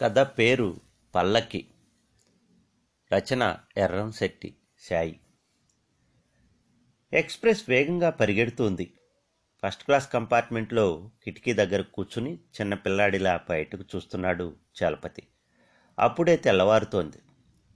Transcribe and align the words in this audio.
కథ 0.00 0.18
పేరు 0.18 0.80
పల్లకి. 1.14 1.66
రచన 3.14 3.56
ఎర్రంశెట్టి 3.76 4.56
సాయి. 4.78 5.20
ఎక్స్ప్రెస్ 7.12 7.70
వేగంగా 7.70 8.10
పరిగెడుతోంది. 8.10 8.98
ఫస్ట్ 9.62 9.84
క్లాస్ 9.84 10.12
కంపార్ట్మెంట్లో 10.12 11.10
కిటికీ 11.24 11.52
దగ్గర 11.52 11.80
కూర్చుని 11.80 12.34
చిన్న 12.34 12.74
పిల్లాడిలా 12.74 13.40
బయటకు 13.50 13.84
చూస్తున్నాడు 13.96 14.56
చలపతి. 14.82 15.22
అప్పుడే 15.98 16.36
తెల్లవారుతోంది. 16.36 17.16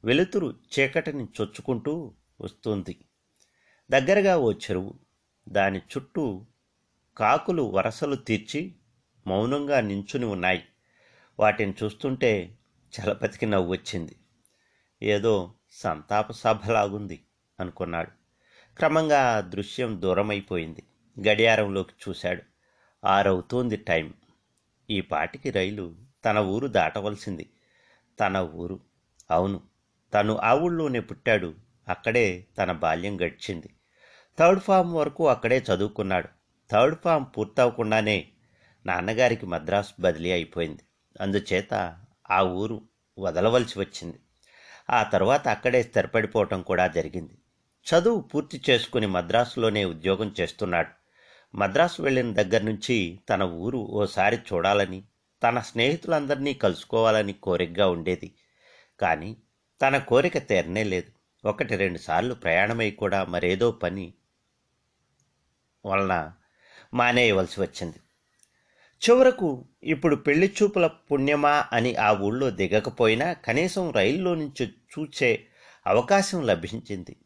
వెలుతురు 0.04 0.54
చీకటిని 0.78 1.24
చొచ్చుకుంటూ 1.24 2.14
వస్తుంది. 2.40 3.04
దగ్గరగా 3.90 4.38
ఓ 4.38 4.52
చెరువు. 4.52 4.98
దాని 5.48 5.78
చుట్టూ 5.78 6.46
కాకులు 7.16 7.62
వరసలు 7.62 8.16
తీర్చి 8.16 8.74
మౌనంగా 9.26 9.80
నించుని 9.80 10.24
ఉన్నాయి. 10.24 10.64
వాటిని 11.40 11.74
చూస్తుంటే 11.84 12.58
చలపతికి 13.00 13.46
నవ్వు 13.46 13.72
వచ్చింది 13.72 14.16
ఏదో 15.02 15.52
సంతాప 15.70 16.32
సభలాగుంది 16.32 17.20
అనుకున్నాడు. 17.60 18.10
క్రమంగా 18.76 19.40
దృశ్యం 19.40 20.02
దూరమైపోయింది. 20.02 20.82
గడియారంలోకి 21.28 21.92
చూశాడు. 22.08 22.42
ఆరవుతోంది 23.06 23.76
టైం. 23.76 24.14
ఈ 24.90 25.00
పాటికి 25.00 25.50
రైలు 25.50 25.96
తన 26.24 26.38
ఊరు 26.38 26.66
దాటవలసింది. 26.66 27.50
తన 28.20 28.36
ఊరు. 28.54 28.80
అవును 29.30 29.60
తను 30.14 30.36
ఆ 30.36 30.54
ఊళ్ళోనే 30.54 31.00
పుట్టాడు. 31.00 31.54
అక్కడే 31.88 32.46
తన 32.58 32.72
బాల్యం 32.72 33.20
గడిచింది. 33.20 33.70
థర్డ్ 34.38 34.60
ఫామ్ 34.60 34.94
వరకు 34.94 35.28
అక్కడే 35.28 35.58
చదువుకున్నాడు. 35.58 36.28
థర్డ్ 36.70 36.96
ఫామ్ 37.04 37.26
పూర్తవకుండానే 37.36 38.28
నాన్నగారికి 38.86 39.46
మద్రాసు 39.46 39.92
బదిలీ 40.00 40.32
అయిపోయింది. 40.32 40.82
అందుచేత 41.20 41.98
ఆ 42.30 42.42
ఊరు 42.42 42.82
వదలవలసి 43.18 43.78
వచ్చింది. 43.78 44.18
ఆ 44.90 45.02
తర్వాత 45.02 45.48
అక్కడే 45.48 45.82
స్థిరపడిపోవటం 45.82 46.62
కూడా 46.62 46.86
జరిగింది. 46.86 47.38
చదువు 47.86 48.20
పూర్తి 48.20 48.62
చేసుకుని 48.70 49.06
మద్రాసులోనే 49.06 49.84
ఉద్యోగం 49.84 50.34
చేస్తున్నాడు. 50.40 50.88
మద్రాసు 51.56 52.02
వెళ్ళిన 52.02 52.32
దగ్గర 52.32 52.62
నుంచి 52.62 53.20
తన 53.28 53.42
ఊరు 53.42 53.78
ఓసారి 53.78 54.36
చూడాలని 54.36 55.02
తన 55.42 55.60
స్నేహితులందరినీ 55.60 56.54
కలుసుకోవాలని 56.54 57.32
కోరికగా 57.32 57.88
ఉండేది. 57.88 58.34
కానీ 59.00 59.36
తన 59.82 59.98
కోరిక 59.98 60.38
తీరనే 60.38 60.84
లేదు. 60.84 61.12
ఒకటి 61.48 61.76
రెండు 61.76 61.98
సార్లు 61.98 62.34
ప్రయాణమై 62.34 62.90
కూడా 62.90 63.24
మరేదో 63.24 63.70
పని 63.70 64.14
వలన 65.86 66.32
మానేయవలసి 66.94 67.60
వచ్చింది. 67.60 67.96
చివరకు 69.02 69.68
ఇప్పుడు 69.82 70.16
పెళ్ళి 70.16 70.54
చూపుల 70.62 70.86
పుణ్యమా 70.86 71.64
అని 71.72 71.96
ఆ 71.96 72.12
ఊళ్ళో 72.12 72.50
దిగకపోయినా 72.50 73.32
కనీసం 73.32 73.90
రైల్లో 73.90 74.34
నుంచి 74.34 74.66
చూచే 74.66 75.46
అవకాశం 75.86 76.46
లభించింది. 76.46 77.16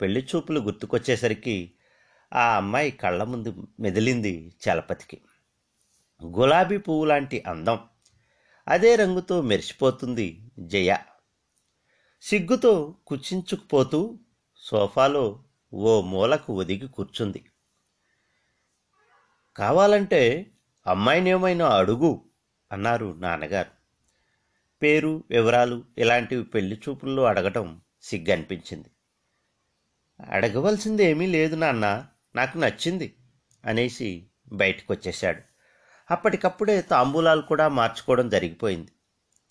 పెళ్ళి 0.00 0.26
చూపులు 0.34 0.60
గుర్తుకొచ్చేసరికి 0.60 1.72
ఆ 2.32 2.56
అమ్మాయి 2.56 2.90
కళ్ళ 2.90 3.22
ముందు 3.22 3.68
మెదిలింది 3.80 4.52
చలపతికి. 4.64 5.20
గులాబీ 6.24 6.78
పువ్వు 6.78 7.04
లాంటి 7.04 7.42
అందం. 7.46 7.78
అదే 8.68 8.96
రంగుతో 8.96 9.42
మెరిసిపోతుంది 9.42 10.50
జయ. 10.58 10.96
సిగ్గుతో 12.20 12.96
కుచించుకుపోతూ 13.06 14.18
సోఫాలో 14.56 15.44
ఓ 15.74 16.00
మూలకు 16.00 16.52
ఒదిగి 16.52 16.88
కూర్చుంది. 16.88 17.44
కావాలంటే 19.56 20.51
అమ్మాయినేమైనా 20.86 21.68
అడుగు 21.68 22.24
అన్నారు 22.72 23.14
నాన్నగారు. 23.18 23.70
పేరు 24.82 25.24
వివరాలు 25.30 25.84
ఇలాంటివి 25.98 26.44
పెళ్ళి 26.44 26.80
చూపుల్లో 26.88 27.24
అడగటం 27.24 27.80
సిగ్గనిపించింది. 28.02 28.88
అడగవలసింది 30.30 31.04
ఏమీ 31.04 31.26
లేదు 31.26 31.56
నాన్న 31.56 32.06
నాకు 32.36 32.58
నచ్చింది 32.58 33.14
అనేసి 33.64 34.26
బయటకు 34.52 34.92
వచ్చేశాడు 34.92 35.42
అప్పటికప్పుడే 36.10 36.82
తాంబూలాలు 36.82 37.42
కూడా 37.42 37.68
మార్చుకోవడం 37.68 38.28
జరిగిపోయింది. 38.28 38.90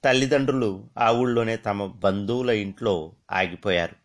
తల్లిదండ్రులు 0.04 0.90
ఆ 0.98 1.12
ఊళ్ళోనే 1.12 1.58
తమ 1.58 1.86
బంధువుల 1.86 2.50
ఇంట్లో 2.50 3.16
ఆగిపోయారు. 3.32 3.96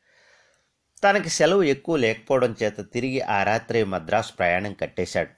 తనకి 1.04 1.28
సెలవు 1.28 1.62
ఎక్కువ 1.62 1.97
లేకపోవడం 1.97 2.56
చేత 2.62 2.92
తిరిగి 2.92 3.20
ఆ 3.20 3.42
రాత్రే 3.42 3.84
మద్రాసు 3.84 4.32
ప్రయాణం 4.32 4.72
కట్టేశాడు. 4.72 5.35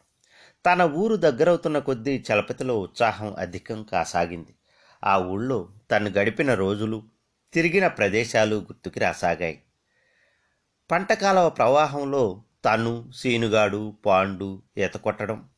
తన 0.69 0.83
ఊరు 0.83 1.17
దగ్గరవుతున్న 1.17 1.79
కొద్దీ 1.79 2.25
చలపతిలో 2.33 2.81
ఉత్సాహం 2.81 3.35
అధికం 3.39 3.83
కాసాగింది. 3.83 4.55
ఆ 5.05 5.19
ఊళ్ళో 5.19 5.69
తను 5.91 6.11
గడిపిన 6.11 6.55
రోజులు 6.55 7.03
తిరిగిన 7.53 7.87
ప్రదేశాలు 7.87 8.57
గుర్తుకి 8.57 9.01
రాసాగాయి. 9.01 9.63
పంటకాలవ 10.91 11.49
ప్రవాహంలో 11.49 12.43
తను 12.65 13.11
సీనుగాడు 13.13 13.97
పాండు 14.07 14.63
ఈత 14.79 14.97
కొట్టడం 14.97 15.49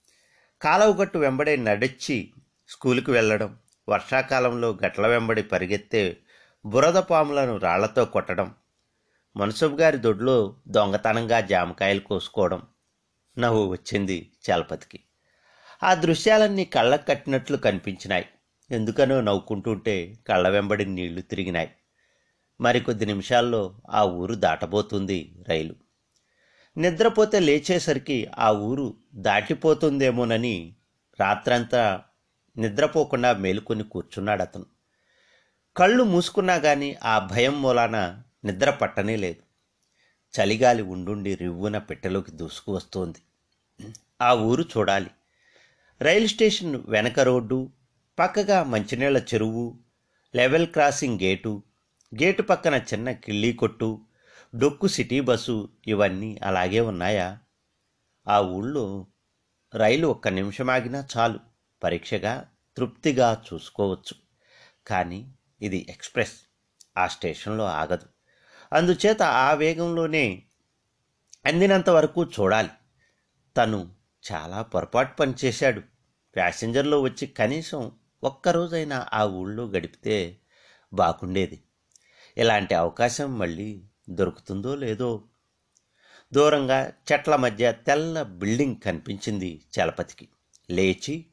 కాలువగట్టు 0.63 1.19
వెంబడే 1.19 1.57
నడిచి 1.57 2.33
స్కూలుకు 2.69 3.13
వెళ్ళడం 3.13 3.59
వర్షాకాలంలో 3.89 4.79
గట్ల 4.87 5.07
వెంబడి 5.07 5.43
పరిగెత్తే 5.43 6.17
బురద 6.65 6.97
పాములను 6.97 7.57
రాళ్ళతో 7.57 8.05
కొట్టడం 8.05 8.55
మనసుబ్ 9.37 9.81
గారి 9.81 9.97
దొడ్లో 9.97 10.57
దొంగతనంగా 10.69 11.41
జామకాయలు 11.41 12.01
కోసుకోవడం 12.01 12.63
నవ్వు 13.39 13.67
వచ్చింది 13.67 14.33
చలపతికి. 14.51 15.01
ఆ 15.83 15.95
దృశ్యాలన్నీ 15.95 16.65
కళ్ళకు 16.65 17.07
కట్టినట్లు 17.07 17.57
కనిపించినాయి. 17.57 18.27
ఎందుకనో 18.71 19.21
నవ్వుకుంటుంటే 19.21 20.19
కళ్ళ 20.29 20.49
వెంబడి 20.49 20.85
నీళ్ళు 20.85 21.21
తిరిగినాయి. 21.21 21.71
మరికొద్ది 22.61 23.07
నిమిషాల్లో 23.07 23.75
ఆ 23.91 24.05
ఊరు 24.05 24.35
దాటబోతుంది 24.35 25.45
రైలు. 25.49 25.75
నిద్రపోతే 26.77 27.41
లేచేసరికి 27.41 28.27
ఆ 28.39 28.53
ఊరు 28.53 28.97
దాటిపోతుందేమోనని 29.15 30.77
రాత్రంతా 31.21 32.03
నిద్రపోకుండా 32.57 33.33
మేలుకొని 33.33 33.85
కూర్చున్నాడు 33.85 34.43
అతను 34.43 34.67
కళ్ళు 35.77 36.05
మూసుకున్నా 36.05 36.55
గాని 36.55 36.97
ఆ 37.05 37.19
భయం 37.19 37.63
మూలాన 37.63 38.23
నిద్ర 38.45 38.71
పట్టనే 38.71 39.17
లేదు. 39.17 39.50
చలిగాలి 40.41 40.83
ఉండుండి 40.83 41.35
రివ్వున 41.35 41.79
పెట్టెలోకి 41.79 42.31
దూసుకు 42.33 42.75
వస్తోంది. 42.75 43.19
ఆ 44.23 44.35
ఊరు 44.35 44.63
చూడాలి. 44.63 45.11
రైలు 46.01 46.27
స్టేషన్ 46.27 46.83
వెనక 46.89 47.21
రోడ్డు 47.21 47.71
పక్కగా 48.19 48.63
మంచినీళ్ళ 48.63 49.19
చెరువు 49.19 49.79
లెవెల్ 50.37 50.67
క్రాసింగ్ 50.67 51.21
గేటు 51.23 51.63
గేటు 52.23 52.43
పక్కన 52.43 52.75
చిన్న 52.75 53.13
కిళ్ళీ 53.13 53.53
కొట్టు 53.53 54.01
డొక్కు 54.57 54.87
సిటీ 54.87 55.21
బస్సు 55.21 55.69
ఇవన్నీ 55.87 56.39
అలాగే 56.43 56.81
ఉన్నాయా? 56.81 57.39
ఆ 58.29 58.41
ఊళ్ళో 58.41 59.07
రైలు 59.75 60.07
ఒక్క 60.07 60.29
నిమిషం 60.29 60.71
ఆగినా 60.71 61.07
చాలు. 61.17 61.41
పరీక్షగా 61.83 62.49
తృప్తిగా 62.77 63.43
చూసుకోవచ్చు. 63.53 64.15
కానీ 64.87 65.33
ఇది 65.63 65.87
ఎక్స్ప్రెస్. 65.91 66.33
ఆ 66.99 67.07
స్టేషన్లో 67.07 67.65
ఆగదు. 67.65 68.07
అందుచేత 68.73 69.23
ఆ 69.23 69.53
వేగంలోనే 69.53 70.43
అందినంత 71.47 71.91
వరకు 71.91 72.25
చూడాలి. 72.25 72.69
తను 73.57 73.91
చాలా 74.33 74.63
పొరపాటు 74.63 75.17
పనిచేశాడు. 75.17 75.81
ప్యాసింజర్లో 76.35 77.01
వచ్చి 77.01 77.27
కనీసం 77.27 77.93
ఒక్కరోజైనా 78.25 79.07
ఆ 79.13 79.25
ఊళ్ళో 79.25 79.65
గడిపితే 79.65 80.37
బాగుండేది. 80.93 81.63
ఇలాంటి 82.37 82.75
అవకాశం 82.75 83.39
మళ్ళీ 83.39 83.83
దొరుకుతుందో 84.11 84.75
లేదో. 84.75 85.23
దూరంగా 86.33 86.93
చెట్ల 87.13 87.37
మధ్య 87.37 87.73
తెల్ల 87.73 88.23
బిల్డింగ్ 88.23 88.77
కనిపించింది 88.77 89.63
చలపతికి. 89.81 90.29
లేచి 90.71 91.27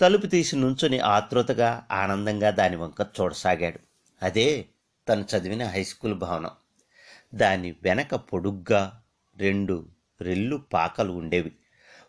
తలుపు 0.00 0.26
తీసి 0.26 0.56
నుంచుని 0.56 0.98
ఆతృతగా 0.98 1.86
ఆనందంగా 1.90 2.50
దాని 2.50 2.76
వంక 2.76 3.06
చూడసాగాడు. 3.20 3.78
అదే 4.22 4.66
తను 5.08 5.26
చదివిన 5.36 5.66
హై 5.66 5.84
స్కూల్ 5.84 6.14
భవనం. 6.14 6.50
దాని 7.34 7.74
వెనక 7.82 8.14
పొడుగ్గా 8.14 9.02
రెండు 9.36 9.88
రెల్లు 10.20 10.56
పాకలు 10.56 11.12
ఉండేవి. 11.12 11.52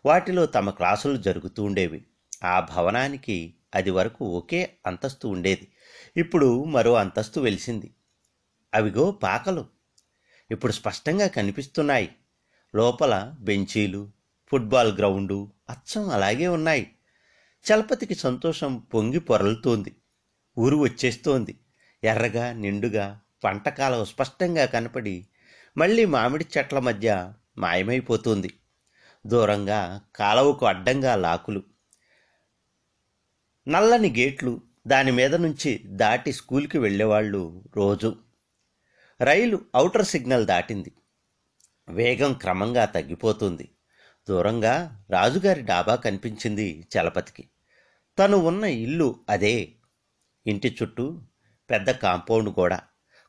వాటిలో 0.06 0.46
తమ 0.46 0.70
క్లాసులు 0.70 1.16
జరుగుతూ 1.16 1.64
ఉండేవి. 1.64 2.04
ఆ 2.44 2.60
భవనానికి 2.60 3.54
అది 3.74 3.90
వరకు 3.90 4.24
ఒకే 4.24 4.76
అంతస్తు 4.86 5.28
ఉండేది. 5.28 5.68
ఇప్పుడు 6.16 6.64
మరో 6.64 6.94
అంతస్తు 6.94 7.40
వెలిసింది. 7.40 7.94
అవిగో 8.74 9.10
పాకలు. 9.10 9.66
ఇప్పుడు 10.50 10.72
స్పష్టంగా 10.72 11.26
కనిపిస్తున్నాయి. 11.26 12.14
లోపల 12.74 13.34
బెంచీలు 13.40 14.10
ఫుట్బాల్ 14.50 14.96
గ్రౌండు 14.96 15.52
అచ్చం 15.70 16.10
అలాగే 16.10 16.48
ఉన్నాయి. 16.48 16.92
చలపతికి 17.72 18.14
సంతోషం 18.14 18.78
పొంగి 18.78 19.20
పొరలుతోంది. 19.20 19.96
ఊరు 20.58 20.76
వచ్చేస్తోంది. 20.76 21.58
ఎర్రగా 22.04 22.52
నిండుగా 22.52 23.20
పంటకాలం 23.44 24.04
స్పష్టంగా 24.04 24.66
కనపడి 24.66 25.26
మళ్ళీ 25.78 26.04
మామిడి 26.04 26.46
చెట్ల 26.58 26.78
మధ్య 26.78 27.32
మాయమైపోతుంది. 27.58 28.54
దూరంగా 29.26 30.00
కాలువకు 30.16 30.66
అడ్డంగా 30.66 31.16
లాకులు. 31.16 31.62
నల్లని 33.68 34.10
గేట్లు 34.10 34.60
దాని 34.86 35.10
మీద 35.10 35.34
నుంచి 35.34 35.80
దాటి 35.84 36.32
స్కూల్కి 36.32 36.78
వెళ్ళేవాళ్ళు 36.78 37.64
రోజు. 37.76 38.16
రైలు 39.20 39.60
ఔటర్ 39.76 40.04
సిగ్నల్ 40.04 40.46
దాటింది. 40.46 40.92
వేగం 41.88 42.32
క్రమంగా 42.32 42.84
తగ్గిపోతుంది. 42.84 43.68
దూరంగా 44.28 45.04
రాజుగారి 45.10 45.62
డాబా 45.62 45.94
కనిపించింది 45.94 46.86
చలపతికి. 46.96 47.48
తను 48.18 48.36
ఉన్న 48.36 48.64
ఇల్లు 48.64 49.20
అదే. 49.28 49.72
ఇంటి 50.46 50.76
చుట్టూ 50.82 51.22
పెద్ద 51.70 51.90
కాంపౌండ్ 51.90 52.54
కూడా 52.54 52.80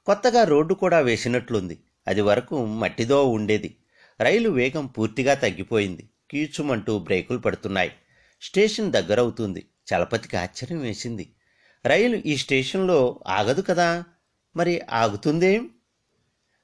కొత్తగా 0.06 0.44
రోడ్డు 0.44 0.74
కూడా 0.74 1.00
వేసినట్లుంది. 1.00 1.80
అది 2.08 2.22
వరకు 2.22 2.66
మట్టిదో 2.66 3.30
ఉండేది. 3.30 3.78
రైలు 4.22 4.50
వేగం 4.50 4.88
పూర్తిగా 4.88 5.34
తగ్గిపోయింది. 5.34 6.10
కీచుమంటూ 6.32 7.00
బ్రేకులు 7.00 7.38
పడుతున్నాయి. 7.38 7.92
స్టేషన్ 8.42 8.92
దగ్గరవుతుంది. 8.92 9.66
చలపతికి 9.94 10.38
ఆశ్చర్యం 10.38 10.80
వేసింది. 10.80 11.36
రైలు 11.86 12.16
ఈ 12.16 12.38
స్టేషన్లో 12.38 13.20
ఆగదు 13.28 13.62
కదా? 13.62 14.04
మరి 14.56 14.82
ఆగుతుందేం? 14.90 15.70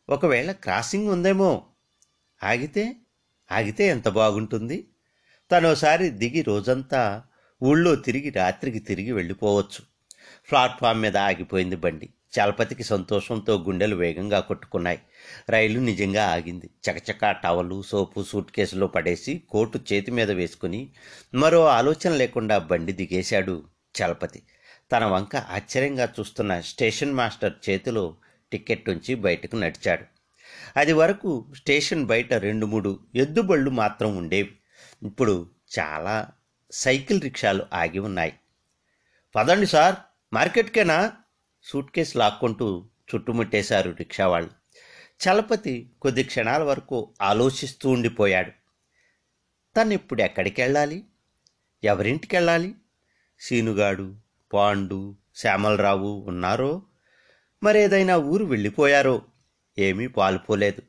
ఒకవేళ 0.10 0.52
క్రాసింగ్ 0.52 1.08
ఉందేమో? 1.08 1.66
ఆగితే? 2.44 2.96
ఆగితే 3.52 3.88
ఎంత 3.88 4.10
బాగుంటుంది? 4.10 4.88
తనోసారి 5.52 6.10
దిగి 6.10 6.42
రోజంతా 6.42 7.24
ఊళ్ళో 7.64 7.96
తిరిగి 7.96 8.30
రాత్రికి 8.30 8.80
తిరిగి 8.80 9.12
వెళ్ళిపోవచ్చు. 9.12 9.82
ప్లాట్ఫామ్ 10.50 11.02
మీద 11.02 11.18
ఆగిపోయింది 11.18 11.76
బండి. 11.76 12.10
చలపతికి 12.38 12.84
సంతోషంతో 12.84 13.58
గుండెలు 13.58 13.96
వేగంగా 13.96 14.40
కొట్టుకున్నాయి. 14.40 15.00
రైలు 15.50 15.80
నిజంగా 15.80 16.28
ఆగింది. 16.28 16.70
చకచకా 16.90 17.31
టవలు 17.31 17.81
సోపు 17.81 18.24
సూట్ 18.24 18.52
కేసులో 18.52 18.88
పడేసి 18.88 19.44
కోటు 19.50 19.80
చేతి 19.94 20.12
మీద 20.12 20.31
వేసుకుని 20.31 20.90
మరో 21.34 21.66
ఆలోచన 21.66 22.10
లేకుండా 22.10 22.58
బండి 22.58 22.94
దిగేశాడు 22.94 23.64
చలపతి. 24.02 24.44
తన 24.92 25.06
వంక 25.06 25.36
ఆశ్చర్యంగా 25.36 26.10
చూస్తున్న 26.20 26.60
స్టేషన్ 26.60 27.14
మాస్టర్ 27.14 27.70
చేతిలో 27.70 28.16
టికెట్ 28.52 28.90
ఉంచి 28.90 29.16
బయటకు 29.16 29.56
నడిచాడు. 29.56 30.04
అది 30.78 30.94
వరకు 30.94 31.46
స్టేషన్ 31.58 32.06
బయట 32.06 32.34
రెండు 32.34 32.66
మూడు 32.66 33.00
ఎద్దుబళ్ళు 33.16 33.70
మాత్రం 33.70 34.18
ఉండేవి. 34.18 34.56
ఇప్పుడు 35.04 35.48
చాలా 35.80 36.28
సైకిల్ 36.72 37.22
రిక్షాలు 37.22 37.66
ఆగి 37.74 38.00
ఉన్నాయి. 38.00 38.34
పదండి 39.36 39.66
సార్ 39.66 39.96
మార్కెట్కేనా? 40.34 41.12
సూట్ 41.69 41.92
కేసు 41.92 42.18
లాక్కుంటూ 42.18 42.86
చుట్టుముట్టేశారు 43.16 43.92
రిక్షా 43.92 44.27
వాళ్ళు 44.27 44.50
చలపతి 44.95 45.89
కొద్ది 46.01 46.24
క్షణాల 46.24 46.63
వరకు 46.63 47.13
ఆలోచిస్తూ 47.21 47.89
ఉండిపోయాడు. 47.89 48.51
తను 49.75 49.94
ఇప్పుడు 49.94 50.21
ఎక్కడికి 50.21 50.62
వెళ్ళాలి 50.62 51.06
ఎవరింటికి 51.83 52.36
వెళ్ళాలి 52.36 52.75
సీనుగాడు 53.39 54.16
పాండు 54.54 55.16
శ్యామలరావు 55.36 56.25
ఉన్నారో? 56.27 56.81
మరేదైనా 57.63 58.18
ఊరు 58.18 58.45
వెళ్ళిపోయారో? 58.45 59.21
ఏమీ 59.80 60.07
పాలుపోలేదు. 60.07 60.81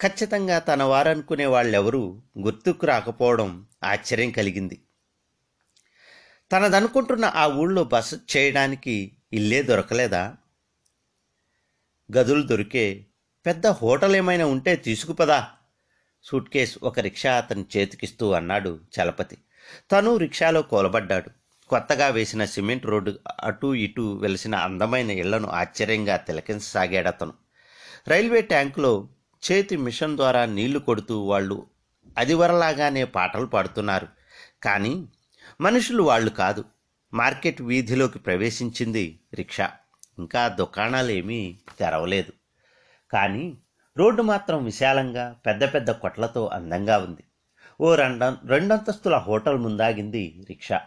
ఖచ్చితంగా 0.00 0.58
తన 0.58 0.82
వారనుకునే 0.82 1.46
వాళ్ళెవరూ 1.46 2.22
గుర్తుకు 2.38 2.86
రాకపోవడం 2.86 3.66
ఆశ్చర్యం 3.84 4.30
కలిగింది. 4.30 4.80
తనదనుకుంటున్న 6.52 7.24
ఆ 7.24 7.46
ఊళ్ళో 7.46 7.84
బస 7.84 8.14
చేయడానికి 8.14 9.13
ఇల్లే 9.34 9.62
దొరకలేదా? 9.62 10.36
గదులు 12.16 12.42
దొరికే 12.42 13.06
పెద్ద 13.46 13.66
హోటల్ 13.66 14.16
ఏమైనా 14.16 14.46
ఉంటే 14.46 14.76
తీసుకుపదా. 14.76 15.48
సూట్ 16.22 16.50
కేస్ 16.50 16.78
ఒక 16.82 17.00
రిక్షా 17.00 17.36
అతని 17.36 17.64
చేతికిస్తూ 17.76 18.32
అన్నాడు 18.32 18.80
చలపతి. 19.00 19.38
తను 19.92 20.16
రిక్షాలో 20.16 20.62
కోలబడ్డాడు. 20.62 21.30
కొత్తగా 21.68 22.08
వేసిన 22.08 22.44
సిమెంట్ 22.44 22.86
రోడ్డు 22.86 23.18
అటూ 23.42 23.74
ఇటూ 23.74 24.12
వెలిసిన 24.12 24.54
అందమైన 24.54 25.10
ఇళ్ళను 25.10 25.48
ఆశ్చర్యంగా 25.48 26.16
తిలకించసాగాడు 26.16 27.08
అతను. 27.08 27.32
రైల్వే 28.08 28.40
ట్యాంకులో 28.40 29.08
చేతి 29.52 29.76
మిషన్ 29.76 30.16
ద్వారా 30.16 30.44
నీళ్ళు 30.44 30.78
కొడుతూ 30.78 31.20
వాళ్ళు 31.20 31.66
అదివరలాగానే 32.18 33.04
పాటలు 33.04 33.46
పాడుతున్నారు. 33.46 34.08
కానీ 34.62 35.08
మనుషులు 35.60 36.02
వాళ్ళు 36.02 36.30
కాదు. 36.30 36.64
మార్కెట్ 37.14 37.62
వీధిలోకి 37.62 38.18
ప్రవేశించింది 38.18 39.20
రిక్షా. 39.34 39.70
ఇంకా 40.18 40.48
దుకాణాలేమీ 40.48 41.58
తెరవలేదు. 41.78 42.32
కానీ 43.12 43.58
రోడ్డు 43.96 44.22
మాత్రం 44.22 44.64
విశాలంగా 44.64 45.36
పెద్ద 45.46 45.74
పెద్ద 45.74 45.90
కొట్లతో 45.90 46.46
అందంగా 46.46 46.98
ఉంది. 46.98 47.24
ఓ 47.80 47.94
రెండ 47.94 48.36
రెండంతస్తుల 48.46 49.16
హోటల్ 49.16 49.58
ముందాగింది 49.58 50.44
రిక్షా. 50.48 50.80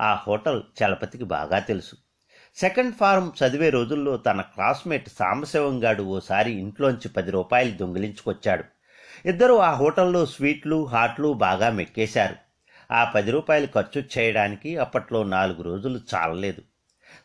ఆ 0.00 0.14
హోటల్ 0.14 0.62
చలపతికి 0.82 1.24
బాగా 1.24 1.58
తెలుసు. 1.58 1.96
సెకండ్ 2.56 2.94
ఫారం 2.94 3.32
చదివే 3.42 3.70
రోజుల్లో 3.70 4.16
తన 4.16 4.40
క్లాస్మేట్ 4.40 5.08
సాంబశివంగాడు 5.08 6.02
ఓసారి 6.02 6.52
ఇంట్లోంచి 6.52 7.08
పది 7.08 7.30
రూపాయలు 7.30 7.70
దొంగిలించుకొచ్చాడు. 7.70 8.64
ఇద్దరు 9.28 9.54
ఆ 9.54 9.72
హోటల్లో 9.72 10.26
స్వీట్లు 10.26 10.86
హాట్లు 10.86 11.32
బాగా 11.32 11.70
మెక్కేశారు. 11.70 12.45
ఆ 12.90 13.04
పది 13.04 13.30
రూపాయలు 13.30 13.66
ఖర్చు 13.66 14.04
చేయడానికి 14.18 14.76
అప్పట్లో 14.76 15.24
నాలుగు 15.24 15.62
రోజులు 15.62 16.00
చాలలేదు. 16.14 16.62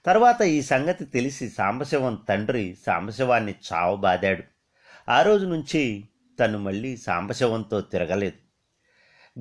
తర్వాత 0.05 0.41
ఈ 0.41 0.61
సంగతి 0.61 1.05
తెలిసి 1.05 1.49
సాంబశివం 1.49 2.15
తండ్రి 2.29 2.77
సాంబశివాన్ని 2.85 3.55
చావబాదాడు. 3.73 4.43
ఆ 5.09 5.21
రోజు 5.21 5.45
నుంచి 5.45 6.03
తను 6.39 6.59
మళ్ళీ 6.59 6.97
సాంబశివంతో 6.97 7.81
తిరగలేదు. 7.81 8.51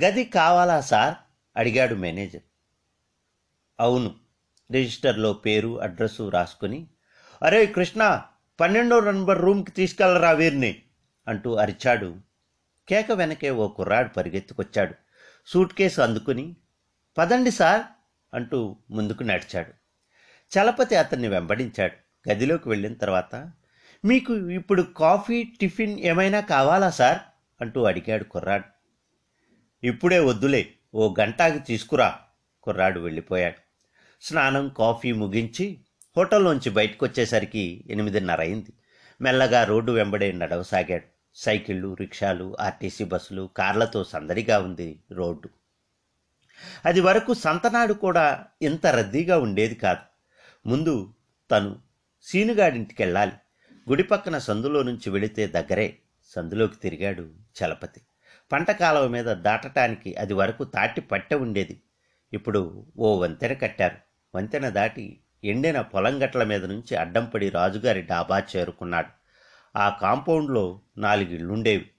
గది 0.05 0.25
కావాలా 0.25 0.81
సార్? 0.81 1.15
అడిగాడు 1.57 1.95
మేనేజర్. 1.95 2.43
అవును. 3.81 4.15
రిజిస్టర్లో 4.73 5.33
పేరు 5.33 5.81
అడ్రస్సు 5.81 6.29
రాసుకుని 6.29 6.87
అరే 7.43 7.67
కృష్ణ 7.67 8.23
పన్నెండో 8.61 9.01
నంబర్ 9.01 9.41
రూమ్కి 9.41 9.71
తీసుకెళ్ళరా 9.71 10.31
వీరిని? 10.31 10.83
అంటూ 11.29 11.55
అరిచాడు. 11.55 12.17
కేక 12.89 13.13
వెనకే 13.13 13.51
ఓ 13.51 13.69
కుర్రాడు 13.69 14.09
పరిగెత్తుకొచ్చాడు. 14.09 14.95
సూట్ 15.47 15.75
కేసు 15.75 16.01
అందుకుని 16.01 16.57
పదండి 17.19 17.51
సార్ 17.51 17.83
అంటూ 18.35 18.77
ముందుకు 18.91 19.23
నడిచాడు. 19.23 19.71
చలపతి 20.59 20.97
అతన్ని 20.97 21.29
వెంబడించాడు. 21.29 22.31
గదిలోకి 22.31 22.69
వెళ్ళిన 22.69 22.95
తర్వాత 22.95 23.53
మీకు 24.05 24.37
ఇప్పుడు 24.51 24.83
కాఫీ 24.83 25.45
టిఫిన్ 25.45 26.01
ఏమైనా 26.01 26.41
కావాలా 26.41 26.91
సార్? 26.91 27.19
అంటూ 27.61 27.85
అడిగాడు 27.85 28.25
కుర్రాడు. 28.25 28.65
ఇప్పుడే 29.87 30.19
వద్దులే 30.19 30.73
ఓ 30.95 31.15
గంటాకి 31.21 31.59
తీసుకురా 31.59 32.19
కుర్రాడు 32.63 33.01
వెళ్ళిపోయాడు. 33.01 33.55
స్నానం 34.21 34.69
కాఫీ 34.69 35.13
ముగించి 35.13 35.81
హోటల్లోంచి 36.17 36.71
బయటకు 36.71 37.07
వచ్చేసరికి 37.07 37.85
ఎనిమిదిన్నర 37.91 38.41
అయింది. 38.41 38.73
మెల్లగా 39.21 39.65
రోడ్డు 39.65 39.93
వెంబడే 39.93 40.33
నడవసాగాడు. 40.33 41.20
సైకిళ్ళు 41.41 41.97
రిక్షాలు 42.01 42.57
ఆర్టీసీ 42.61 43.05
బస్సులు 43.05 43.51
కార్లతో 43.57 44.05
సందడిగా 44.05 44.59
ఉంది 44.59 45.01
రోడ్డు. 45.13 45.49
అది 46.85 47.01
వరకు 47.01 47.35
సంతనాడు 47.35 47.93
కూడా 47.93 48.45
ఇంత 48.63 48.87
రద్దీగా 48.87 49.39
ఉండేది 49.39 49.75
కాదు. 49.75 50.05
ముందు 50.69 51.15
తను 51.51 51.79
సీనుగాడింటికి 52.23 53.03
వెళ్ళాలి 53.03 53.33
గుడి 53.91 54.03
పక్కన 54.03 54.39
సందులో 54.39 54.83
నుంచి 54.83 55.11
వెళితే 55.11 55.47
దగ్గరే 55.47 55.99
సందులోకి 56.25 56.77
తిరిగాడు 56.77 57.31
చలపతి. 57.61 58.01
పంట 58.53 58.71
కాలువ 58.71 59.09
మీద 59.09 59.25
దాటటానికి 59.25 60.15
అది 60.15 60.35
వరకు 60.35 60.65
తాటి 60.65 61.01
పట్టె 61.01 61.37
ఉండేది. 61.37 61.83
ఇప్పుడు 62.33 62.87
ఓ 62.97 63.19
వంతెన 63.19 63.53
కట్టారు. 63.53 63.97
వంతెన 64.35 64.69
దాటి 64.69 65.21
ఎండిన 65.45 65.81
పొలం 65.81 66.25
గట్ల 66.25 66.45
మీద 66.45 66.65
నుంచి 66.65 66.97
అడ్డంపడి 66.97 67.49
రాజుగారి 67.49 68.03
డాబా 68.03 68.43
చేరుకున్నాడు. 68.57 69.20
ఆ 69.77 69.89
కాంపౌండ్లో 69.89 70.81
నాలుగిళ్ళుండేవి. 70.99 71.91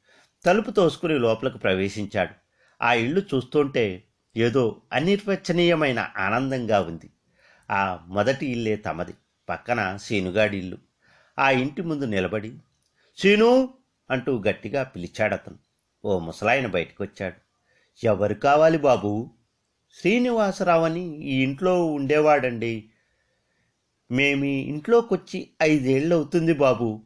తలుపు 0.45 0.71
తోసుకుని 0.71 1.19
లోపలికి 1.19 1.57
ప్రవేశించాడు. 1.57 2.31
ఆ 2.81 2.93
ఇల్లు 2.93 3.19
చూస్తుంటే 3.19 4.03
ఏదో 4.37 4.81
అనిర్వచనీయమైన 4.93 6.09
ఆనందంగా 6.17 6.81
ఉంది. 6.81 7.09
ఆ 7.71 7.99
మొదటి 8.07 8.45
ఇల్లే 8.45 8.75
తమది. 8.75 9.13
పక్కన 9.49 9.97
సీనుగాడి 9.97 10.57
ఇల్లు 10.57 10.77
ఆ 11.39 11.49
ఇంటి 11.49 11.81
ముందు 11.81 12.05
నిలబడి 12.05 12.53
సీను 13.17 13.73
అంటూ 14.11 14.43
గట్టిగా 14.47 14.83
పిలిచాడతను. 14.83 15.55
ఓ 16.05 16.19
ముసలాయన 16.19 16.67
బయటకు 16.67 17.03
వచ్చాడు 17.03 17.35
ఎవరు 18.03 18.33
కావాలి 18.33 18.77
బాబు? 18.77 19.31
శ్రీనివాసరావు 19.93 20.85
అని 20.85 21.23
ఈ 21.23 21.43
ఇంట్లో 21.43 21.85
ఉండేవాడండి. 21.85 22.89
మేమీ 24.11 24.51
ఇంట్లోకొచ్చి 24.51 25.49
ఐదేళ్ళు 25.61 26.15
అవుతుంది 26.15 26.53
బాబు. 26.53 27.01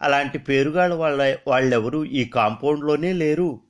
అలాంటి 0.00 0.38
పేరుగాళ్ళ 0.38 0.94
వాళ్ళ 0.94 1.38
వాళ్ళెవరూ 1.46 2.04
ఈ 2.04 2.24
కాంపౌండ్లోనే 2.24 3.12
లేరు. 3.12 3.60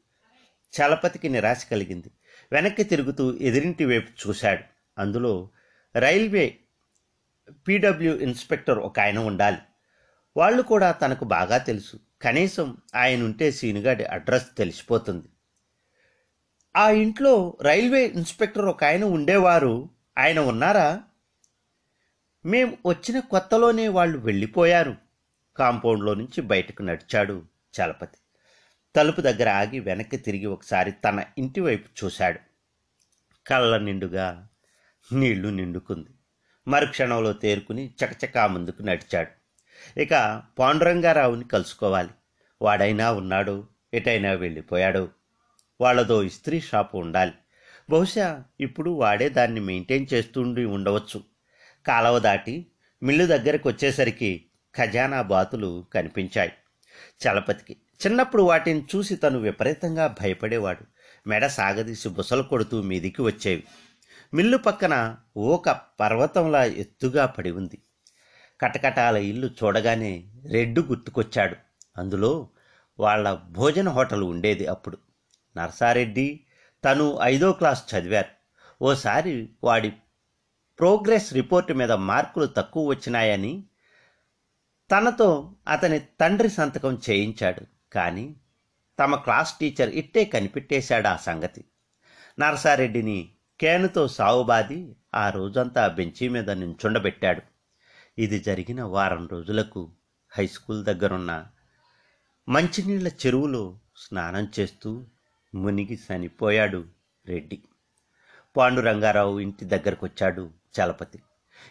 చలపతికి 0.80 1.28
నిరాశ 1.28 1.66
కలిగింది. 1.70 2.10
వెనక్కి 2.52 2.84
తిరుగుతూ 2.84 3.36
ఎదిరింటి 3.40 3.84
వైపు 3.84 4.28
చూశాడు. 4.28 4.62
అందులో 4.98 5.48
రైల్వే 5.96 6.56
పీడబ్ల్యూ 7.68 8.16
ఇన్స్పెక్టర్ 8.16 8.78
ఒక 8.78 9.00
ఆయన 9.00 9.18
ఉండాలి. 9.18 9.58
వాళ్ళు 10.36 10.62
కూడా 10.62 10.92
తనకు 10.92 11.24
బాగా 11.24 11.58
తెలుసు. 11.58 11.96
కనీసం 12.22 12.76
ఆయన 12.94 13.22
ఉంటే 13.22 13.50
సీనుగాడి 13.50 14.04
అడ్రస్ 14.04 14.46
తెలిసిపోతుంది. 14.58 15.26
ఆ 16.76 16.90
ఇంట్లో 16.90 17.56
రైల్వే 17.62 18.06
ఇన్స్పెక్టర్ 18.06 18.64
ఒక 18.64 18.84
ఆయన 18.84 19.04
ఉండేవారు. 19.04 19.88
ఆయన 20.18 20.38
ఉన్నారా? 20.38 21.02
మేం 22.46 22.76
వచ్చిన 22.86 23.18
కొత్తలోనే 23.18 23.88
వాళ్ళు 23.88 24.18
వెళ్ళిపోయారు. 24.18 25.05
కాంపౌండ్లో 25.58 26.14
నుంచి 26.14 26.40
బయటకు 26.40 26.82
నడిచాడు 26.82 27.42
చలపతి. 27.80 28.18
తలుపు 28.96 29.20
దగ్గర 29.20 29.48
ఆగి 29.48 29.80
వెనక్కి 29.80 30.16
తిరిగి 30.16 30.46
ఒకసారి 30.46 30.92
తన 30.92 31.24
ఇంటి 31.38 31.60
వైపు 31.60 32.04
చూశాడు. 32.04 32.40
కళ్ళ 33.46 33.76
నిండుగా 33.76 34.48
నీళ్ళు 35.12 35.48
నిండుకుంది. 35.48 36.08
మరుక్షణంలో 36.68 37.32
తేరుకుని 37.32 37.94
చకచకా 38.04 38.46
ముందుకు 38.46 38.82
నడిచాడు. 38.82 39.30
ఇక 40.00 40.42
పాండురంగారావుని 40.58 41.44
కలుసుకోవాలి. 41.44 42.10
వాడైనా 42.62 43.12
ఉన్నాడు 43.12 43.68
ఎటైనా 43.94 44.32
వెళ్ళిపోయాడు. 44.32 45.08
వాళ్ళదో 45.80 46.22
ఇస్త్రీ 46.22 46.60
షాపు 46.60 46.96
ఉండాలి. 46.96 47.32
బహుశా 47.90 48.44
ఇప్పుడు 48.60 48.90
వాడే 48.90 49.28
దాన్ని 49.28 49.60
మెయింటైన్ 49.60 50.06
చేస్తుండి 50.14 50.64
ఉండవచ్చు. 50.64 51.22
కాలవ 51.86 52.18
దాటి 52.18 52.66
మిల్లు 53.02 53.26
దగ్గరకు 53.26 53.68
వచ్చేసరికి 53.68 54.46
ఖజానా 54.78 55.22
బాతులు 55.22 55.86
కనిపించాయి. 55.94 56.52
చలపతికి. 57.26 57.76
చిన్నప్పుడు 58.06 58.42
వాటిని 58.42 58.86
చూసి 58.96 59.16
తను 59.16 59.38
విపరీతంగా 59.38 60.06
భయపడేవాడు. 60.06 60.80
మెడ 61.28 61.46
సాగదీసి 61.46 62.08
బుసలు 62.08 62.42
కొడుతూ 62.42 62.82
మీదికి 62.82 63.22
వచ్చేవి. 63.22 63.64
మిల్లు 64.34 64.58
పక్కన 64.58 65.16
ఓక 65.36 65.70
పర్వతంలా 65.70 66.64
ఎత్తుగా 66.64 67.26
పడి 67.26 67.50
ఉంది. 67.50 67.78
కటకటాల 68.60 69.16
ఇల్లు 69.16 69.46
చూడగానే 69.46 70.24
రెడ్డు 70.50 70.80
గుర్తుకొచ్చాడు. 70.80 71.56
అందులో 71.96 72.48
వాళ్ళ 73.00 73.34
భోజన 73.34 73.88
హోటల్ 73.88 74.22
ఉండేది 74.22 74.66
అప్పుడు. 74.66 74.98
నర్సారెడ్డి 75.56 76.40
తను 76.84 77.18
ఐదో 77.22 77.52
క్లాస్ 77.52 77.94
చదివారు. 77.94 78.36
ఓసారి 78.84 79.48
వాడి 79.64 79.90
ప్రోగ్రెస్ 80.78 81.34
రిపోర్ట్ 81.34 81.72
మీద 81.72 81.92
మార్కులు 81.92 82.46
తక్కువ 82.46 82.86
వచ్చినాయని 82.86 83.64
తనతో 84.90 85.52
అతని 85.68 85.98
తండ్రి 85.98 86.48
సంతకం 86.48 86.98
చేయించాడు. 87.10 87.60
కానీ 87.92 88.36
తమ 88.98 89.16
క్లాస్ 89.16 89.54
టీచర్ 89.58 89.90
ఇట్టే 89.90 90.24
కనిపెట్టేశాడు 90.24 91.06
ఆ 91.06 91.16
సంగతి. 91.16 91.64
నరసారెడ్డిని 92.38 93.30
కేనుతో 93.60 94.08
సావుబాది 94.08 94.96
ఆ 95.14 95.30
రోజంతా 95.30 95.88
బెంచీ 95.88 96.28
మీద 96.28 96.50
నించుండబెట్టాడు. 96.50 97.42
ఇది 98.18 98.38
జరిగిన 98.38 98.82
వారం 98.82 99.28
రోజులకు 99.28 99.90
హై 100.30 100.46
స్కూల్ 100.46 100.84
దగ్గరున్న 100.84 101.46
మంచినీళ్ళ 102.48 103.08
చెరువులో 103.08 103.78
స్నానం 103.96 104.52
చేస్తూ 104.60 105.04
మునిగి 105.54 105.98
చనిపోయాడు 106.06 106.84
రెడ్డి. 107.26 107.62
పాండురంగారావు 108.56 109.40
ఇంటి 109.40 109.64
దగ్గరకు 109.64 110.06
వచ్చాడు 110.06 110.50
చలపతి. 110.76 111.18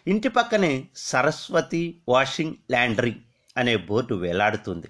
ఇంటి 0.06 0.28
పక్కనే 0.28 0.88
సరస్వతి 0.96 2.02
వాషింగ్ 2.08 2.54
ల్యాండ్రీ 2.70 3.16
అనే 3.56 3.76
బోర్డు 3.76 4.14
వేలాడుతుంది. 4.14 4.86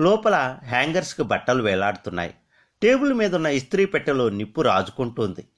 లోపల 0.00 0.58
హ్యాంగర్స్కి 0.64 1.22
బట్టలు 1.22 1.62
వేలాడుతున్నాయి. 1.62 2.34
టేబుల్ 2.82 3.14
మీద 3.14 3.34
ఉన్న 3.34 3.46
ఇస్త్రీ 3.46 3.84
పెట్టెలో 3.84 4.30
నిప్పు 4.30 4.60
రాజుకుంటుంది. 4.60 5.48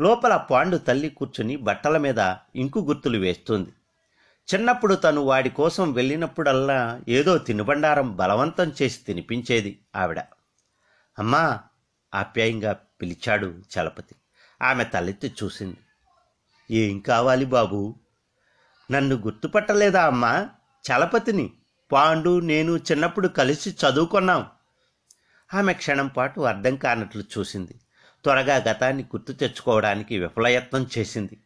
లోపల 0.00 0.36
పాండు 0.36 0.76
తల్లి 0.76 1.08
కూర్చుని 1.10 1.56
బట్టల 1.56 1.96
మీద 1.96 2.34
ఇంకు 2.56 2.78
గుర్తులు 2.78 3.18
వేస్తుంది. 3.18 3.70
చిన్నప్పుడు 4.54 4.94
తను 4.94 5.20
వాడి 5.20 5.50
కోసం 5.50 5.92
వెళ్ళినప్పుడల్లా 5.92 7.00
ఏదో 7.08 7.38
తినుబండారం 7.38 8.16
బలవంతం 8.16 8.72
చేసి 8.82 9.00
తినిపించేది 9.06 9.78
ఆవిడ. 9.96 10.20
అమ్మా! 11.18 11.60
ఆప్యాయంగా 12.14 12.72
పిలిచాడు 12.72 13.46
చలపతి. 13.46 14.14
ఆమె 14.62 14.84
తలెత్తి 14.84 15.34
చూసింది. 15.44 15.76
ఏం 16.70 16.98
కావాలి 16.98 17.44
బాబు? 17.44 17.94
నన్ను 18.90 19.16
గుర్తుపట్టలేదా 19.16 20.06
అమ్మా? 20.06 20.48
చలపతిని. 20.92 21.52
పాండు 21.92 22.40
నేను 22.40 22.76
చిన్నప్పుడు 22.76 23.28
కలిసి 23.28 23.70
చదువుకున్నాం. 23.70 24.46
ఆమె 25.54 25.72
క్షణం 25.72 26.08
పాటు 26.08 26.40
అర్థం 26.40 26.76
కానట్లు 26.76 27.24
చూసింది. 27.38 27.74
త్వరగా 28.24 28.56
గతాన్ని 28.56 29.02
గుర్తు 29.02 29.32
తెచ్చుకోవడానికి 29.32 30.18
విఫలయత్నం 30.18 30.86
చేసింది. 30.98 31.38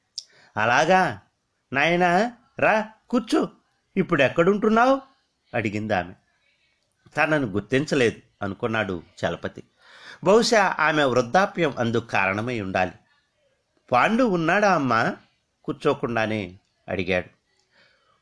అలాగా? 0.56 1.20
నాయనా 1.72 2.32
రా 2.58 2.88
కూర్చో. 3.10 3.48
ఇప్పుడు 3.96 4.22
ఎక్కడుంటున్నావు 4.22 5.00
అడిగింది 5.54 5.94
ఆమె. 5.94 6.12
తనను 7.16 7.46
గుర్తించలేదు 7.46 8.16
అనుకున్నాడు 8.42 9.02
చలపతి. 9.24 9.62
బహుశా 10.24 10.76
ఆమె 10.80 11.04
వృద్ధాప్యం 11.04 11.74
అందుకు 11.78 12.06
కారణమై 12.06 12.60
ఉండాలి. 12.60 12.92
పాండు 13.92 14.24
ఉన్నాడా 14.24 14.74
అమ్మా? 14.74 15.16
కూర్చోకుండానే 15.64 16.58
అడిగాడు. 16.90 17.40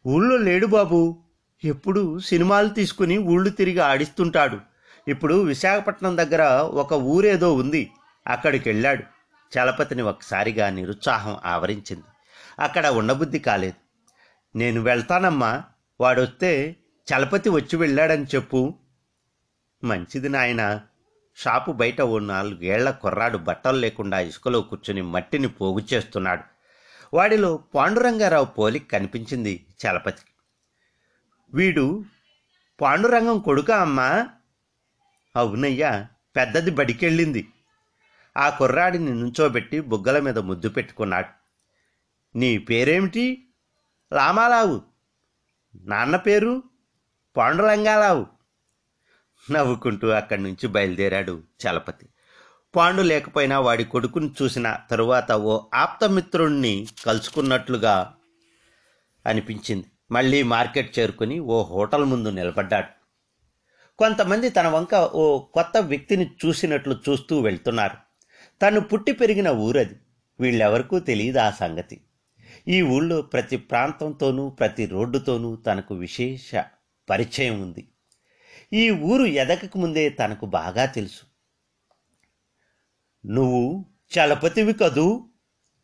ఊళ్ళో 0.08 0.36
లేడు 0.36 0.66
బాబు. 0.66 1.22
ఎప్పుడు 1.64 2.18
సినిమాలు 2.18 2.68
తీసుకుని 2.68 3.18
ఊళ్ళు 3.18 3.50
తిరిగి 3.50 3.78
ఆడిస్తుంటాడు. 3.78 4.58
ఇప్పుడు 5.08 5.34
విశాఖపట్నం 5.34 6.16
దగ్గర 6.16 6.42
ఒక 6.58 6.92
ఊరేదో 6.92 7.54
ఉంది. 7.54 7.90
అక్కడికి 8.26 8.68
వెళ్ళాడు. 8.68 9.04
చలపతిని 9.58 10.02
ఒకసారిగా 10.02 10.70
నిరుత్సాహం 10.70 11.36
ఆవరించింది. 11.44 12.04
అక్కడ 12.58 12.86
ఉండబుద్ధి 12.86 13.38
కాలేదు. 13.38 13.74
నేను 14.58 14.80
వెళ్తానమ్మా. 14.80 15.62
వాడొస్తే 16.00 16.76
చలపతి 17.14 17.48
వచ్చి 17.48 17.76
వెళ్ళాడని 17.76 18.24
చెప్పు. 18.24 18.74
మంచిది 19.84 20.28
నాయన. 20.28 20.80
షాపు 21.36 21.72
బయట 21.72 22.00
ఓ 22.00 22.18
నాలుగేళ్ళ 22.18 22.90
కుర్రాడు 22.90 23.38
బట్టలు 23.38 23.76
లేకుండా 23.76 24.20
ఇసుకలో 24.20 24.60
కూర్చుని 24.60 25.02
మట్టిని 25.02 25.48
పోగు 25.48 25.80
చేస్తున్నాడు. 25.92 26.57
వాడిలో 27.14 27.56
పాండురంగారావు 27.56 28.44
పోలిక 28.44 28.90
కనిపించింది 28.92 29.66
చలపతికి 29.86 30.30
వీడు 31.54 32.04
పాండురంగం 32.80 33.38
కొడుక 33.38 33.70
అమ్మా? 33.70 34.26
అవునయ్యా 35.36 36.06
పెద్దది 36.36 36.70
బడికెళ్ళింది. 36.70 37.48
ఆ 38.36 38.50
కుర్రాడిని 38.50 39.14
నుంచోబెట్టి 39.14 39.80
బుగ్గల 39.80 40.18
మీద 40.18 40.38
ముద్దు 40.38 40.68
పెట్టుకున్నాడు. 40.68 41.28
నీ 42.38 42.58
పేరేమిటి? 42.58 43.48
రామాలావు 44.12 44.82
నాన్న 45.84 46.16
పేరు? 46.16 46.62
పాండురంగాలావు 47.36 48.26
నవ్వుకుంటూ 49.50 50.08
అక్కడి 50.08 50.42
నుంచి 50.42 50.66
బయలుదేరాడు 50.66 51.42
చలపతి. 51.66 52.08
పాండు 52.76 53.02
లేకపోయినా 53.02 53.60
వాడి 53.60 53.84
కొడుకుని 53.84 54.30
చూసిన 54.42 54.78
తరువాత 54.90 55.32
ఓ 55.32 55.60
ఆప్తమిత్రుణ్ణి 55.74 56.86
కలుసుకున్నట్లుగా 57.04 58.14
అనిపించింది. 59.26 59.84
మళ్ళీ 60.12 60.42
మార్కెట్ 60.42 60.98
చేరుకుని 60.98 61.38
ఓ 61.38 61.62
హోటల్ 61.62 62.04
ముందు 62.04 62.28
నిలబడ్డాడు. 62.28 62.86
కొంతమంది 63.98 64.50
తన 64.50 64.68
వంక 64.68 64.94
ఓ 64.94 65.38
కొత్త 65.38 65.76
వ్యక్తిని 65.76 66.30
చూసినట్లు 66.46 66.96
చూస్తూ 67.08 67.40
వెళ్తున్నారు. 67.40 67.96
తను 68.62 68.80
పుట్టి 68.80 69.12
పెరిగిన 69.12 69.48
ఊరది. 69.48 69.94
వీళ్ళెవరికూ 70.40 70.98
తెలియదు 70.98 71.38
ఆ 71.38 71.50
సంగతి? 71.50 72.00
ఈ 72.68 72.82
ఊళ్ళో 72.82 73.22
ప్రతి 73.22 73.56
ప్రాంతంతోనూ 73.56 74.50
ప్రతి 74.50 74.86
రోడ్డుతోనూ 74.86 75.56
తనకు 75.56 75.94
విశేష 75.94 76.50
పరిచయం 77.10 77.62
ఉంది. 77.62 77.88
ఈ 78.72 78.90
ఊరు 78.90 79.22
ఎదగక 79.22 79.76
ముందే 79.76 80.08
తనకు 80.08 80.46
బాగా 80.46 80.84
తెలుసు. 80.84 81.27
నువ్వు 83.28 83.84
చలపతివి 84.12 84.72
కదూ? 84.72 85.28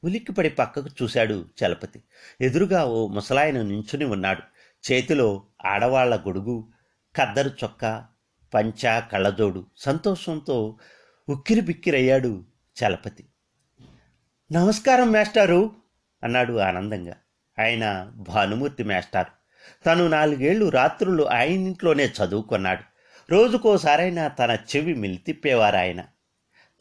ఉలిక్కిపడి 0.05 0.51
పక్కకు 0.51 0.89
చూశాడు 1.03 1.45
చలపతి. 1.61 2.03
ఎదురుగా 2.41 2.85
ఓ 2.85 3.07
ముసలాయన 3.07 3.63
నించుని 3.63 4.05
ఉన్నాడు. 4.05 4.43
చేతిలో 4.85 5.43
ఆడవాళ్ళ 5.65 6.17
గొడుగు 6.17 6.69
కద్దరు 7.17 7.51
చొక్కా 7.65 8.07
పంచా 8.55 9.01
కళ్ళజోడు. 9.01 9.67
సంతోషంతో 9.77 10.79
ఉక్కిరి 11.29 11.61
బిక్కిరయ్యాడు 11.61 12.45
చలపతి. 12.77 13.25
నమస్కారం 14.53 15.11
మేస్టారు! 15.11 15.73
అన్నాడు 16.25 16.53
ఆనందంగా. 16.53 17.17
ఆయన 17.59 18.13
భానుమూర్తి 18.15 18.85
మేస్టారు. 18.85 19.33
తను 19.87 20.09
నాలుగేళ్ళు 20.09 20.69
రాత్రులు 20.69 21.23
ఆయన 21.23 21.51
ఇంట్లోనే 21.51 22.07
చదువుకున్నాడు. 22.07 22.85
రోజుకోసారైనా 23.31 24.29
తన 24.29 24.57
చెవి 24.77 24.95
మిలితిప్పేవారు 24.95 25.77
ఆయన 25.77 26.05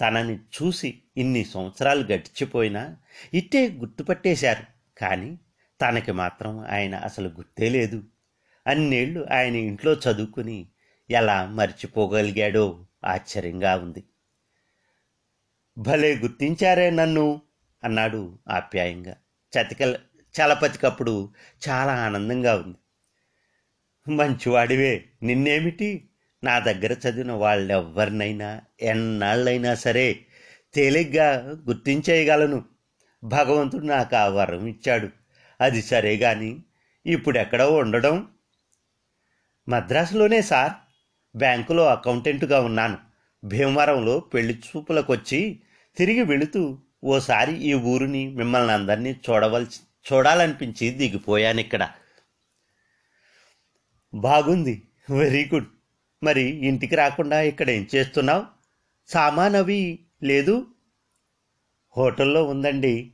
తనని 0.01 0.35
చూసి 0.35 1.01
ఇన్ని 1.17 1.45
సంవత్సరాలు 1.45 2.03
గడిచిపోయినా 2.03 2.97
ఇట్టే 3.33 3.69
గుర్తుపట్టేశారు. 3.69 4.63
కానీ 4.97 5.39
తనకి 5.81 6.11
మాత్రం 6.11 6.59
ఆయన 6.59 6.95
అసలు 6.95 7.29
గుర్తే 7.29 7.69
లేదు. 7.69 8.03
అన్నేళ్ళు 8.67 9.27
ఆయన 9.31 9.55
ఇంట్లో 9.55 9.93
చదువుకుని 9.93 10.67
ఎలా 11.09 11.45
మర్చిపోగలిగాడో 11.45 12.85
ఆశ్చర్యంగా 13.05 13.75
ఉంది. 13.75 14.03
భలే 15.77 16.15
గుర్తించారే 16.15 16.89
నన్ను 16.89 17.41
అన్నాడు 17.83 18.39
ఆప్యాయంగా. 18.49 19.17
చతికల 19.53 19.95
చలపతికప్పుడు 20.41 21.33
చాలా 21.69 22.05
ఆనందంగా 22.05 22.55
ఉంది. 22.55 22.77
మంచివాడివే 24.15 25.05
నిన్నేమిటి? 25.23 26.09
నా 26.43 26.59
దగ్గర 26.59 26.91
చదివిన 26.91 27.31
వాళ్ళెవ్వరినైనా 27.31 28.61
ఎన్నాళ్ళైనా 28.81 29.75
సరే 29.75 30.25
తేలిగ్గా 30.73 31.39
గుర్తించేయగలను. 31.39 32.65
భగవంతుడు 33.23 33.85
నాకు 33.85 34.15
ఆ 34.15 34.27
వరం 34.27 34.67
ఇచ్చాడు. 34.67 35.09
అది 35.61 35.81
సరే 35.81 36.15
గాని 36.15 36.59
ఇప్పుడెక్కడో 37.05 37.71
ఉండడం. 37.71 38.27
మద్రాసులోనే 39.69 40.41
సార్. 40.41 40.71
బ్యాంకులో 41.37 41.85
అకౌంటెంట్గా 41.85 42.61
ఉన్నాను. 42.61 42.97
భీమవరంలో 43.43 44.19
పెళ్ళి 44.19 44.53
చూపులకొచ్చి 44.53 45.61
తిరిగి 45.97 46.23
వెళుతూ 46.23 46.79
ఓసారి 47.03 47.63
ఈ 47.63 47.73
ఊరిని 47.73 48.35
మిమ్మల్ని 48.35 48.71
అందరినీ 48.71 49.15
చూడవలసి 49.29 49.79
చూడాలనిపించి 50.13 50.89
దిగిపోయాను 50.89 51.59
ఇక్కడ 51.59 51.89
బాగుంది. 54.13 54.81
Very 55.09 55.49
good. 55.53 55.72
మరి 56.23 56.41
ఇంటికి 56.41 56.95
రాకుండా 56.95 57.41
ఇక్కడ 57.41 57.69
ఏం 57.69 57.87
చేస్తున్నావు? 57.95 58.45
సామాన్ 59.07 59.55
అవి 59.55 59.99
లేదు. 60.23 60.67
హోటల్లో 61.97 62.43
ఉందండి. 62.43 63.11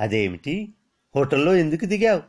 అదేమిటి? 0.00 0.74
హోటల్లో 1.16 1.54
ఎందుకు 1.54 1.84
దిగావు? 1.84 2.22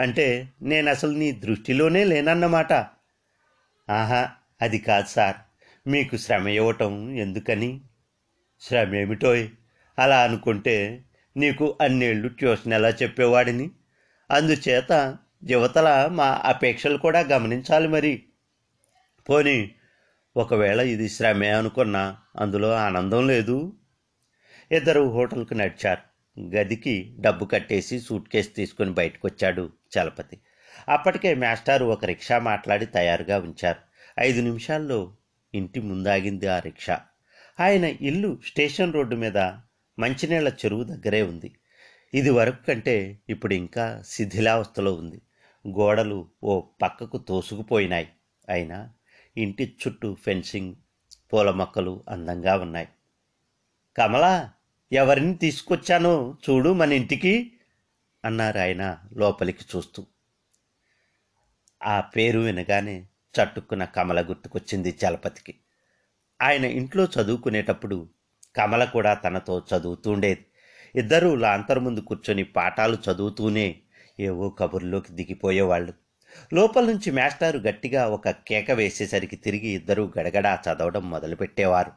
అంటే 0.00 0.52
నేను 0.62 0.90
అసలు 0.90 1.10
నీ 1.10 1.32
దృష్టిలోనే 1.32 2.04
లేనన్నమాట. 2.04 2.72
ఆహా 3.90 4.28
అది 4.62 4.78
కాదు 4.78 5.06
సార్. 5.06 5.36
మీకు 5.88 6.16
శ్రమ 6.16 6.48
ఇవ్వటం 6.48 7.10
ఎందుకని? 7.10 7.80
శ్రమ 8.60 8.94
ఏమిటోయ్? 8.94 9.48
అలా 9.98 10.22
అనుకుంటే 10.22 11.04
నీకు 11.36 11.78
అన్నేళ్ళు 11.80 12.28
ట్యూషన్ 12.28 12.72
ఎలా 12.72 12.88
చెప్పేవాడిని? 12.88 13.70
అందుచేత 14.30 15.16
యువతల 15.50 16.08
మా 16.12 16.42
అపేక్షలు 16.44 16.98
కూడా 16.98 17.20
గమనించాలి 17.20 17.88
మరి. 17.88 18.22
పోనీ 19.28 19.74
ఒకవేళ 20.36 20.80
ఇది 20.80 21.08
శ్రమే 21.08 21.50
అనుకున్నా 21.50 22.16
అందులో 22.36 22.72
ఆనందం 22.72 23.26
లేదు. 23.26 23.72
ఇద్దరు 24.72 25.10
హోటల్కి 25.10 25.54
నడిచారు. 25.54 26.02
గదికి 26.40 27.16
డబ్బు 27.20 27.44
కట్టేసి 27.44 28.00
సూట్ 28.00 28.28
కేసు 28.28 28.48
తీసుకుని 28.48 28.90
బయటకు 28.90 29.26
వచ్చాడు 29.26 29.70
చలపతి. 29.98 30.38
అప్పటికే 30.88 31.34
మాస్టారు 31.34 31.84
ఒక 31.84 32.04
రిక్షా 32.04 32.38
మాట్లాడి 32.38 32.86
తయారుగా 32.86 33.38
ఉంచారు. 33.38 33.78
ఐదు 34.20 34.40
నిమిషాల్లో 34.40 35.16
ఇంటి 35.54 35.80
ముందాగింది 35.80 36.46
ఆ 36.46 36.58
రిక్షా. 36.58 37.00
ఆయన 37.60 37.84
ఇల్లు 37.84 38.38
స్టేషన్ 38.46 38.92
రోడ్డు 38.92 39.16
మీద 39.16 39.38
మంచినీళ్ళ 39.98 40.48
చెరువు 40.48 40.84
దగ్గరే 40.84 41.22
ఉంది. 41.22 41.54
ఇది 42.14 42.30
వరకు 42.30 42.66
కంటే 42.66 43.18
ఇప్పుడు 43.28 43.54
ఇంకా 43.54 44.02
శిథిలావస్థలో 44.06 44.94
ఉంది. 44.94 45.22
గోడలు 45.68 46.28
ఓ 46.42 46.60
పక్కకు 46.82 47.18
తోసుకుపోయినాయి. 47.18 48.08
అయినా 48.48 48.90
ఇంటి 49.36 49.76
చుట్టూ 49.86 50.14
ఫెన్సింగ్ 50.14 50.74
పూల 51.32 51.50
మొక్కలు 51.50 52.04
అందంగా 52.08 52.56
ఉన్నాయి. 52.56 52.88
కమలా 53.96 54.52
ఎవరిని 54.92 55.34
తీసుకొచ్చానో 55.34 56.36
చూడు 56.50 56.72
మన 56.72 56.92
ఇంటికి 56.92 57.52
అన్నారు 58.24 58.58
ఆయన 58.58 58.98
లోపలికి 59.12 59.64
చూస్తూ. 59.76 60.06
ఆ 61.84 62.00
పేరు 62.00 62.40
వినగానే 62.40 63.06
చట్టుక్కున 63.36 63.84
కమల 63.84 64.28
గుర్తుకొచ్చింది 64.28 64.98
చలపతికి. 65.04 65.54
ఆయన 66.42 66.64
ఇంట్లో 66.64 67.04
చదువుకునేటప్పుడు 67.04 68.08
కమల 68.56 68.84
కూడా 68.84 69.14
తనతో 69.14 69.62
చదువుతుండేది 69.76 70.46
ఇద్దరూ 70.94 71.34
లాంతర్ 71.34 71.78
ముందు 71.78 72.00
కూర్చొని 72.00 72.44
పాఠాలు 72.44 72.98
చదువుతూనే 73.10 73.80
ఏవో 74.20 74.50
కబుర్లోకి 74.50 75.12
దిగిపోయేవాళ్ళు. 75.12 76.05
లోపల 76.52 76.84
నుంచి 76.84 77.10
మేస్టారు 77.10 77.58
గట్టిగా 77.58 78.08
ఒక 78.08 78.28
కేక 78.28 78.70
వేసేసరికి 78.70 79.36
తిరిగి 79.36 79.68
ఇద్దరూ 79.68 80.12
గడగడా 80.18 80.58
చదవడం 80.68 81.10
మొదలుపెట్టేవారు. 81.10 81.92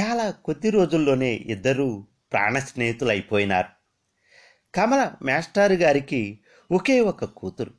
చాలా 0.00 0.30
కొద్ది 0.30 0.70
రోజుల్లోనే 0.70 1.32
ఇద్దరూ 1.34 2.06
ప్రాణ 2.32 2.58
స్నేహితులైపోయినారు 2.58 3.68
కమల 4.74 5.12
మేస్టారు 5.22 5.72
గారికి 5.72 6.38
ఒకే 6.72 7.00
ఒక 7.00 7.24
కూతురు. 7.24 7.70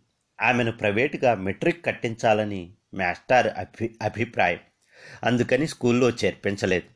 ఆమెను 0.42 0.72
ప్రైవేటుగా 0.72 1.36
మెట్రిక్ 1.36 1.86
కట్టించాలని 1.86 2.74
మాస్టర్ 2.94 3.48
అభి 3.48 3.96
అభిప్రాయం. 4.01 4.60
అందుకని 5.24 5.68
స్కూల్లో 5.68 6.10
చేర్పించలేదు. 6.10 6.96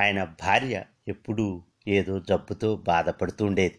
ఆయన 0.00 0.24
భార్య 0.24 0.84
ఎప్పుడూ 1.08 1.62
ఏదో 1.88 2.20
జబ్బుతో 2.20 2.76
బాధపడుతుండేది 2.76 3.78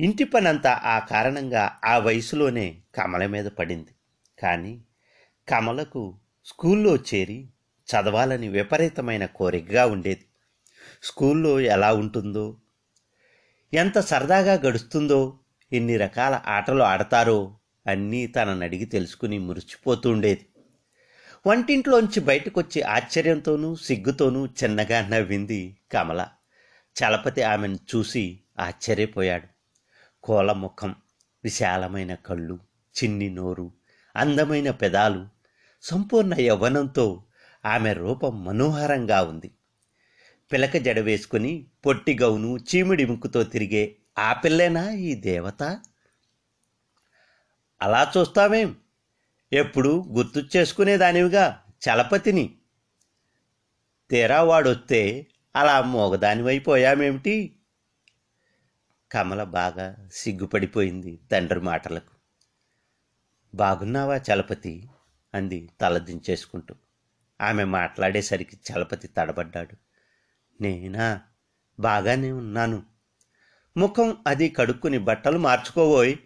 ఇంటి 0.00 0.24
పనంతా 0.24 0.80
ఆ 0.84 0.98
కారణంగా 0.98 1.78
ఆ 1.84 1.98
వయసులోనే 1.98 2.76
కమల 2.94 3.26
మీద 3.26 3.46
పడింది. 3.46 3.90
కానీ 4.42 4.80
కమలకు 5.48 6.18
స్కూల్లో 6.46 6.96
చేరి 6.96 7.48
చదవాలని 7.88 8.48
విపరీతమైన 8.48 9.26
కోరికగా 9.26 9.86
ఉండేది. 9.86 10.24
స్కూల్లో 11.02 11.60
ఎలా 11.60 11.92
ఉంటుందో 11.92 12.56
ఎంత 13.74 13.98
సరదాగా 13.98 14.52
గడుస్తుందో 14.52 15.38
ఎన్ని 15.72 15.96
రకాల 15.96 16.40
ఆటలు 16.46 16.82
ఆడతారో 16.82 17.56
అన్నీ 17.86 18.26
తనని 18.26 18.64
అడిగి 18.64 18.84
తెలుసుకుని 18.84 19.38
మురిచిపోతుండేది 19.38 20.46
వంటింట్లోంచి 21.46 22.20
బయటకొచ్చి 22.20 22.82
ఆశ్చర్యంతోనూ 22.82 23.76
సిగ్గుతోనూ 23.76 24.46
చిన్నగా 24.46 25.08
నవ్వింది 25.08 25.76
కమల. 25.92 26.28
చలపతి 27.02 27.42
ఆమెను 27.42 27.74
చూసి 27.74 28.40
ఆశ్చర్యపోయాడు. 28.58 29.57
కోలముఖం 30.28 30.94
విశాలమైన 31.44 32.14
కళ్ళు 32.14 32.58
చిన్ని 32.96 33.30
నోరు 33.30 33.72
అందమైన 34.16 34.70
పెదాలు 34.70 35.26
సంపూర్ణ 35.82 36.34
యవ్వనంతో 36.40 37.22
ఆమె 37.64 37.92
రూపం 37.92 38.44
మనోహరంగా 38.44 39.22
ఉంది. 39.22 39.50
పిలక 40.52 40.76
జడ 40.76 40.98
వేసుకుని 40.98 41.66
పొట్టి 41.86 42.18
గౌను 42.18 42.56
చీమిడి 42.56 43.06
ముక్కుతో 43.06 43.44
తిరిగే 43.44 43.96
ఆ 44.18 44.32
పిల్లేనా 44.32 44.90
ఈ 44.90 45.14
దేవత? 45.14 45.80
అలా 47.82 48.12
చూస్తావేం 48.16 48.76
ఎప్పుడు 49.52 50.04
గుర్తు 50.08 50.56
చేసుకునేదానివిగా 50.56 51.62
చలపతిని. 51.88 52.54
తీరా 54.10 54.42
వాడొస్తే 54.42 55.26
అలా 55.56 55.80
మోగదానివైపోయామేమిటి? 55.82 57.57
కమల 59.12 59.42
బాగా 59.44 60.08
సిగ్గుపడిపోయింది 60.12 61.20
తండ్రి 61.32 61.60
మాటలకు. 61.60 62.14
బాగున్నావా 63.56 64.16
చలపతి? 64.16 64.88
అంది 65.34 65.70
తలదించేసుకుంటూ 65.80 66.74
ఆమె 67.40 67.64
మాట్లాడేసరికి 67.64 68.56
చలపతి 68.56 69.08
తడబడ్డాడు. 69.08 69.76
నేనా? 70.62 71.20
బాగానే 71.80 72.32
ఉన్నాను. 72.32 72.82
ముఖం 73.76 74.16
అది 74.26 74.48
కడుక్కుని 74.48 74.98
బట్టలు 74.98 75.38
మార్చుకోబోయ్. 75.38 76.16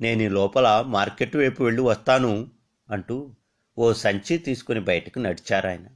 నేను 0.00 0.22
ఈ 0.22 0.28
లోపల 0.28 0.84
మార్కెట్ 0.86 1.36
వైపు 1.36 1.64
వెళ్ళి 1.64 1.82
వస్తాను 1.82 2.50
అంటూ 2.90 3.36
ఓ 3.78 3.92
సంచి 3.92 4.38
తీసుకుని 4.38 4.80
బయటకు 4.80 5.18
నడిచారాయన. 5.18 5.86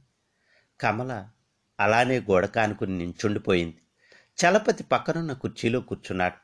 కమల 0.81 1.29
అలానే 1.79 2.19
గోడ 2.19 2.45
కానుకుని 2.45 2.97
నించుండిపోయింది. 2.97 3.77
చలపతి 4.45 4.83
పక్కనున్న 4.83 5.33
కుర్చీలో 5.33 5.79
కూర్చున్నాడు. 5.79 6.35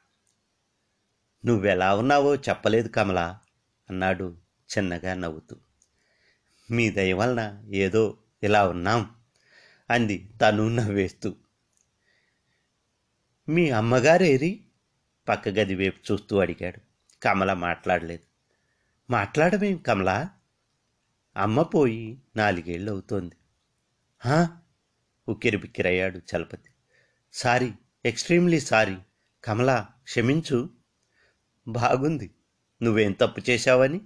నువ్వెలా 1.48 1.96
ఉన్నావో 1.96 2.36
చెప్పలేదు 2.36 2.88
కమల 2.88 3.40
అన్నాడు 3.90 4.38
చిన్నగా 4.78 5.14
నవ్వుతూ. 5.14 5.56
మీ 6.72 6.90
దయ 6.90 7.14
వలన 7.14 7.64
ఏదో 7.74 8.18
ఇలా 8.44 8.70
ఉన్నాం 8.70 9.16
అంది 9.90 10.30
తను 10.42 10.70
నవ్వేస్తూ. 10.70 11.36
మీ 13.50 13.70
అమ్మగారేరి 13.70 14.66
పక్క 15.28 15.50
గది 15.50 15.76
వైపు 15.76 16.12
చూస్తూ 16.12 16.40
అడిగాడు. 16.40 16.80
కమల 17.24 17.54
మాట్లాడలేదు. 17.54 18.24
మాట్లాడమేం 19.12 19.78
కమల? 19.78 20.30
అమ్మ 21.38 21.62
పోయి 21.62 22.22
నాలుగేళ్ళు 22.36 22.92
అవుతోంది 22.92 23.36
హా? 24.20 24.62
ఉక్కిరి 25.28 25.58
బిక్కిరయ్యాడు 25.58 26.18
Chalapathi. 26.18 26.70
Sorry 27.34 27.74
extremely 28.06 28.60
sorry. 28.60 28.98
Kamala 29.44 29.88
క్షమించు. 30.04 30.70
బాగుంది. 31.68 32.32
నువ్వేం 32.84 33.12
తప్పు 33.12 33.42
చేశావని? 33.50 34.02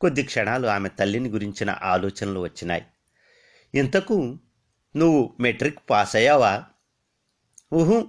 కొద్ది 0.00 0.22
క్షణాలు 0.22 0.66
ఆమె 0.66 0.88
తల్లిని 0.88 1.28
గురించిన 1.28 1.76
ఆలోచనలు 1.82 2.40
వచ్చినాయి. 2.40 2.86
ఇంతకు 3.74 4.38
నువ్వు 4.96 5.36
మెట్రిక్ 5.40 5.78
పాస్ 5.90 6.16
అయ్యావా 6.16 6.64
ఊహు 7.74 8.08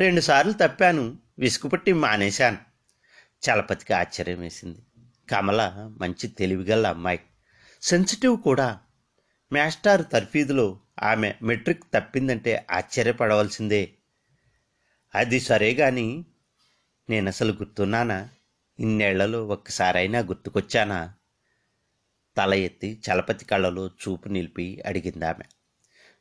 రెండుసార్లు 0.00 0.52
తప్పాను. 0.52 1.18
విసుగుపట్టి 1.38 1.92
మానేశాను. 1.92 2.58
చలపతికి 3.48 3.92
ఆశ్చర్యం 3.92 4.40
వేసింది. 4.40 4.78
కమల 5.30 5.90
మంచి 6.00 6.28
తెలివిగల 6.28 6.86
అమ్మాయి. 6.86 7.20
సెన్సిటివ్ 7.82 8.38
కూడా. 8.38 8.80
మాస్టార్ 9.52 10.02
తర్ఫీదులో 10.12 10.80
ఆమె 11.02 11.34
మెట్రిక్ 11.42 11.84
తప్పిందంటే 11.94 12.66
ఆశ్చర్యపడవలసిందే. 12.70 13.92
అది 15.14 15.40
సరే 15.40 15.74
గాని 15.74 16.06
నేను 17.08 17.28
అసలు 17.28 17.52
గుర్తున్నానా? 17.52 18.16
ఇన్నేళ్ళలో 18.78 19.46
ఒక్కసారైనా 19.46 20.18
గుర్తుకొచ్చానా? 20.20 20.98
తల 22.36 22.54
ఎత్తి 22.60 23.00
చలపతి 23.04 23.44
కళ్ళలో 23.44 23.88
చూపు 24.00 24.28
నిలిపి 24.28 24.66
అడిగిందామె. 24.86 25.46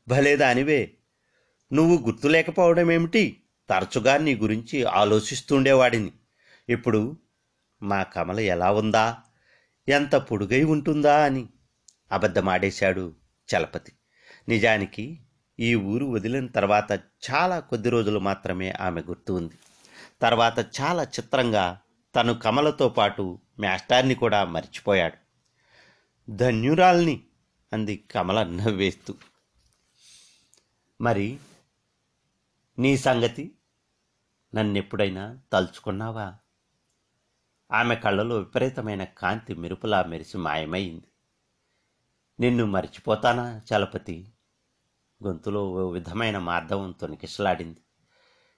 భలే 0.08 0.36
దానివే! 0.36 0.82
నువ్వు 1.72 1.96
గుర్తులేకపోవడం 1.98 2.92
ఏమిటి 2.92 3.24
తరచుగా 3.70 4.18
నీ 4.18 4.36
గురించి 4.36 4.84
ఆలోచిస్తుండేవాడిని. 4.94 6.12
ఇప్పుడు 6.70 7.02
మా 7.82 8.04
కమల 8.04 8.40
ఎలా 8.40 8.72
ఉందా? 8.72 9.06
ఎంత 9.88 10.16
పొడుగై 10.28 10.64
ఉంటుందా 10.66 11.26
అని 11.26 11.44
అబద్ధమాడేశాడు 12.12 13.06
చలపతి. 13.50 13.92
నిజానికి 14.48 15.06
ఈ 15.60 15.76
ఊరు 15.76 16.06
వదిలిన 16.06 16.48
తర్వాత 16.48 16.92
చాలా 17.32 17.60
కొద్ది 17.60 17.90
రోజులు 17.90 18.20
మాత్రమే 18.20 18.72
ఆమె 18.72 19.02
గుర్తు 19.02 19.34
ఉంది. 19.34 19.58
తర్వాత 20.22 20.66
చాలా 20.82 21.04
చిత్రంగా 21.04 21.80
తను 22.16 22.34
కమలతో 22.34 22.90
పాటు 22.90 23.40
మాస్టార్ని 23.60 24.16
కూడా 24.16 24.46
మర్చిపోయాడు. 24.46 25.18
ధన్యురాల్ని! 26.30 27.24
అంది 27.74 28.04
కమల 28.12 28.44
నవ్వేస్తూ. 28.44 29.14
మరి 31.02 31.40
నీ 32.80 32.98
సంగతి 32.98 33.52
నన్నెప్పుడైనా 34.56 35.40
తలుచుకున్నావా? 35.54 36.36
ఆమె 37.72 37.96
కళ్ళలో 37.96 38.38
విపరీతమైన 38.38 39.04
కాంతి 39.04 39.54
మెరుపులా 39.54 40.04
మెరిసి 40.04 40.38
మాయమైంది. 40.38 41.08
నిన్ను 42.40 42.66
మర్చిపోతానా 42.66 43.62
చలపతి? 43.70 44.32
గొంతులో 45.24 45.72
ఓ 45.72 45.90
విధమైన 45.90 46.38
మార్ధవం 46.38 46.92
తొనికిసలాడింది 46.92 47.78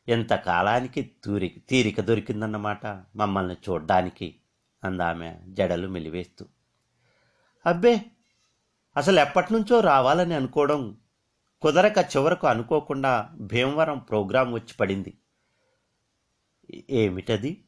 ఎంతకాలానికి 0.09 1.11
తూరి 1.23 1.61
తీరిక 1.69 2.01
దొరికిందన్నమాట 2.01 2.85
మమ్మల్ని 3.15 3.53
చూడ్డానికి 3.53 4.35
అందామె 4.83 5.35
జడలు 5.47 5.87
మెలివేస్తూ. 5.87 6.45
అబ్బే 7.65 8.05
అసలు 8.97 9.19
ఎప్పటి 9.19 9.53
నుంచో 9.53 9.79
రావాలని 9.79 10.33
అనుకోవడం 10.33 10.97
కుదరక 11.61 11.97
చివరకు 11.97 12.47
అనుకోకుండా 12.47 13.29
భీమవరం 13.39 13.99
ప్రోగ్రాం 13.99 14.53
వచ్చి 14.53 14.73
పడింది. 14.79 15.17
ఏమిటది? 16.89 17.63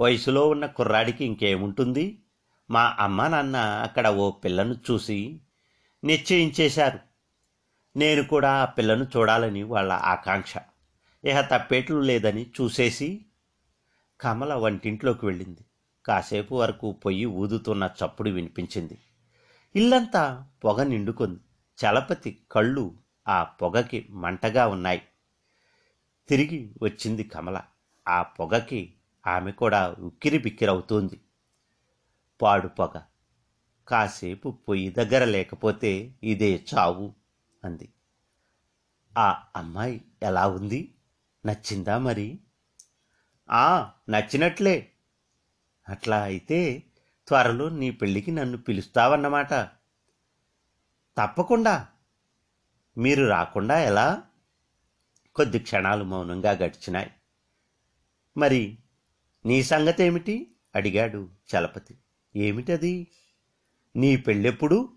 వయసులో 0.00 0.48
ఉన్న 0.48 0.66
కుర్రాడికి 0.66 1.24
ఇంకేముంటుంది? 1.24 2.22
మా 2.70 2.96
అమ్మ 2.98 3.26
నాన్న 3.26 3.56
అక్కడ 3.56 4.08
ఓ 4.08 4.30
పిల్లను 4.30 4.74
చూసి 4.74 5.40
నిశ్చయించేశారు. 6.04 6.98
నేను 7.96 8.22
కూడా 8.22 8.52
ఆ 8.52 8.64
పిల్లను 8.64 9.04
చూడాలని 9.04 9.62
వాళ్ళ 9.62 9.92
ఆకాంక్ష. 9.92 10.54
ఇహ 11.24 11.40
తప్పేట్లు 11.40 12.00
లేదని 12.00 12.46
చూసేసి 12.60 13.24
కమల 14.20 14.54
వంటింట్లోకి 14.54 15.26
వెళ్ళింది. 15.26 15.60
కాసేపు 16.06 16.54
వరకు 16.54 16.92
పొయ్యి 16.92 17.24
ఊదుతున్న 17.24 17.90
చప్పుడు 18.04 18.30
వినిపించింది. 18.30 18.98
ఇల్లంతా 19.76 20.46
పొగ 20.64 20.82
నిండుకుంది. 20.82 21.40
చలపతి 21.86 22.38
కళ్ళు 22.52 22.94
ఆ 23.28 23.42
పొగకి 23.42 24.06
మంటగా 24.10 24.66
ఉన్నాయి. 24.66 25.02
తిరిగి 26.28 26.70
వచ్చింది 26.82 27.24
కమల. 27.24 27.60
ఆ 28.08 28.22
పొగకి 28.22 28.92
ఆమె 29.26 29.52
కూడా 29.52 29.96
ఉక్కిరి 29.98 30.38
బిక్కిరవుతోంది 30.38 31.20
పాడు 32.42 32.68
పొగ. 32.68 33.00
కాసేపు 33.88 34.58
పొయ్యి 34.68 34.88
దగ్గర 34.88 35.24
లేకపోతే 35.24 36.14
ఇదే 36.22 36.64
చావు. 36.74 37.25
అంది. 37.66 37.92
ఆ 39.18 39.44
అమ్మాయి 39.56 40.04
ఎలా 40.22 40.48
ఉంది? 40.48 40.94
నచ్చిందా 41.46 41.98
మరి? 41.98 42.38
ఆ 43.50 43.90
నచ్చినట్లే. 44.08 44.92
అట్లా 45.88 46.22
అయితే 46.22 46.82
త్వరలో 47.28 47.68
నీ 47.68 47.90
పెళ్ళికి 47.90 48.30
నన్ను 48.30 48.58
పిలుస్తావన్నమాట. 48.58 49.54
తప్పకుండా. 51.18 51.88
మీరు 52.98 53.26
రాకుండా 53.26 53.78
ఎలా? 53.78 54.22
కొద్ది 55.34 55.58
క్షణాలు 55.58 56.04
మౌనంగా 56.04 56.50
గడిచినాయి. 56.50 57.10
మరి 58.36 58.78
నీ 59.46 59.62
సంగతేమిటి? 59.62 60.56
అడిగాడు 60.74 61.30
చలపతి. 61.56 61.98
ఏమిటది? 62.36 63.06
నీ 63.96 64.16
పెళ్ళెప్పుడు? 64.16 64.92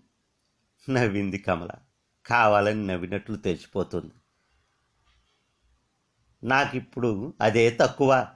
నవ్వింది 0.90 1.38
కమల. 1.38 1.70
కావాలని 2.30 2.86
నవ్వినట్లు 2.86 3.36
తెలిసిపోతుంది. 3.36 4.12
నాకిప్పుడు 6.44 7.34
అదే 7.40 7.78
తక్కువ. 7.80 8.28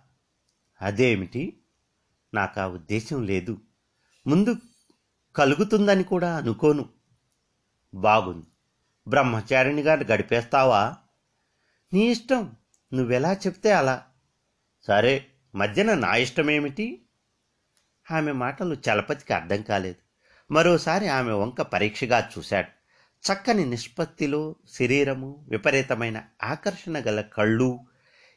అదేమిటి? 0.82 1.62
నాకు 2.34 2.60
ఆ 2.60 2.66
ఉద్దేశం 2.66 3.22
లేదు. 3.22 3.60
ముందు 4.26 4.56
కలుగుతుందని 5.36 6.04
కూడా 6.04 6.36
అనుకోను. 6.36 6.88
బాగుంది. 7.94 8.46
బ్రహ్మచారిణిగా 9.08 9.92
గడిపేస్తావా? 9.92 10.96
నీ 11.92 12.10
ఇష్టం. 12.10 12.56
నువ్వెలా 12.94 13.32
చెప్తే 13.32 13.72
అలా. 13.72 14.06
సరే 14.82 15.26
మధ్యన 15.54 15.94
నా 15.94 16.14
ఇష్టమేమిటి? 16.14 17.06
ఆమె 18.10 18.32
మాటలు 18.32 18.74
చలపతికి 18.74 19.32
అర్థం 19.32 19.62
కాలేదు. 19.62 20.04
మరోసారి 20.52 21.08
ఆమె 21.08 21.32
వంక 21.32 21.62
పరీక్షగా 21.62 22.30
చూశాడు. 22.38 22.73
చక్కని 23.32 23.64
నిష్పత్తిలో 23.64 24.56
శరీరము 24.72 25.46
విపరీతమైన 25.48 26.22
ఆకర్షణ 26.42 26.98
గల 26.98 27.20
కళ్ళు. 27.20 27.80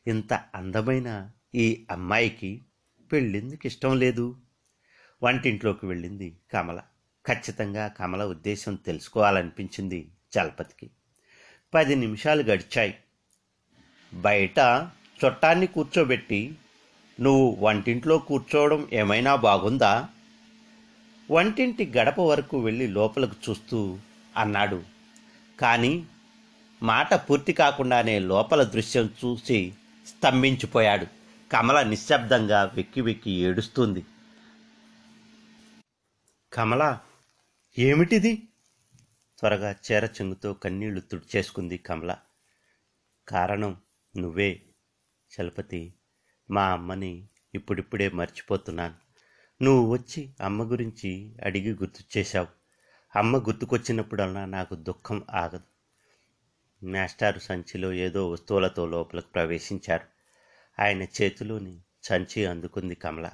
ఇంత 0.07 0.33
అందమైన 0.33 1.31
ఈ 1.55 1.87
అమ్మాయికి 1.91 2.65
పెళ్ళిందుకు 3.11 3.67
ఇష్టం 3.67 3.99
లేదు? 3.99 4.35
వంటింట్లోకి 5.23 5.85
వెళ్ళింది 5.85 6.37
కమల. 6.53 6.81
ఖచ్చితంగా 7.25 7.87
కమల 7.87 8.23
ఉద్దేశం 8.23 8.75
తెలుసుకోవాలనిపించింది 8.75 10.11
చలపతికి. 10.37 10.91
పది 11.73 11.95
నిమిషాలు 11.95 12.43
గడిచాయి. 12.43 12.95
బయట 14.13 14.59
చుట్టాన్ని 15.25 15.67
కూర్చోబెట్టి 15.67 16.55
నువ్వు 17.19 17.57
వంటింట్లో 17.59 18.17
కూర్చోవడం 18.17 18.87
ఏమైనా 18.93 19.35
బాగుందా? 19.35 20.09
వంటింటి 21.31 21.85
గడప 21.97 22.19
వరకు 22.19 22.59
వెళ్ళి 22.59 22.87
లోపలకు 22.87 23.35
చూస్తూ 23.49 23.99
అన్నాడు. 24.37 24.83
కానీ 25.59 26.07
మాట 26.83 27.13
పూర్తి 27.13 27.53
కాకుండానే 27.53 28.19
లోపల 28.19 28.63
దృశ్యం 28.63 29.05
చూసి 29.05 29.73
స్తంభించిపోయాడు. 30.07 31.07
కమల 31.51 31.83
నిశ్శబ్దంగా 31.83 32.63
వెక్కి 32.63 33.01
వెక్కి 33.01 33.31
ఏడుస్తుంది. 33.31 34.05
కమల 36.53 36.99
ఏమిటిది? 37.79 38.35
త్వరగా 39.39 39.71
చీర 39.71 40.05
చెంగుతో 40.05 40.53
కన్నీళ్ళు 40.53 40.99
తుడిచేసుకుంది 40.99 41.77
కమల. 41.77 42.15
కారణం 43.27 43.77
నువ్వే 44.17 44.61
చలపతి. 45.33 45.93
మా 46.51 46.65
అమ్మని 46.65 47.27
ఇప్పుడిప్పుడే 47.53 48.09
మర్చిపోతున్నాను. 48.09 48.95
నువ్వు 49.63 49.93
వచ్చి 49.93 50.29
అమ్మ 50.41 50.71
గురించి 50.71 51.35
అడిగి 51.45 51.71
గుర్తు 51.73 52.17
చేశావు. 52.17 52.47
అమ్మ 53.15 53.37
గుర్తుకొచ్చినప్పుడల్లా 53.37 54.45
నాకు 54.45 54.75
దుఃఖం 54.75 55.23
ఆగదు. 55.31 55.61
మాస్టారు 56.85 57.39
సంచిలో 57.39 57.93
ఏదో 57.93 58.29
వస్తువులతో 58.29 58.85
లోపలికి 58.85 59.27
ప్రవేశించారు. 59.27 60.05
ఆయన 60.81 61.03
చేతిలోని 61.03 61.79
సంచి 62.03 62.45
అందుకుంది 62.45 62.95
కమల. 62.95 63.29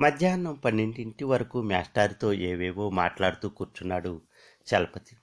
మధ్యాహ్నం 0.00 0.54
పన్నెండింటి 0.54 1.24
వరకు 1.24 1.62
మాస్టారుతో 1.62 2.32
ఏవేవో 2.32 2.90
మాట్లాడుతూ 2.90 3.48
కూర్చున్నాడు 3.48 4.22
చలపతి. 4.74 5.16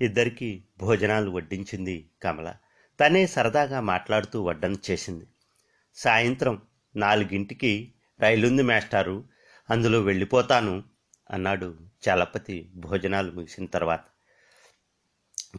ఇద్దరికి 0.00 0.64
భోజనాలు 0.78 1.30
వడ్డించింది 1.30 2.10
కమల. 2.22 2.54
తనే 3.00 3.26
సరదాగా 3.26 3.80
మాట్లాడుతూ 3.80 4.42
వడ్డన 4.42 4.74
చేసింది. 4.90 5.26
సాయంత్రం 5.94 6.62
నాలుగింటికి 6.96 7.92
రైలుంది 8.20 8.62
మాస్టారు. 8.62 9.24
అందులో 9.70 10.00
వెళ్ళిపోతాను 10.00 10.84
అన్నాడు 11.30 11.91
చలపతి 12.08 12.72
భోజనాలు 12.74 13.32
ముగిసిన 13.32 13.66
తర్వాత 13.66 14.04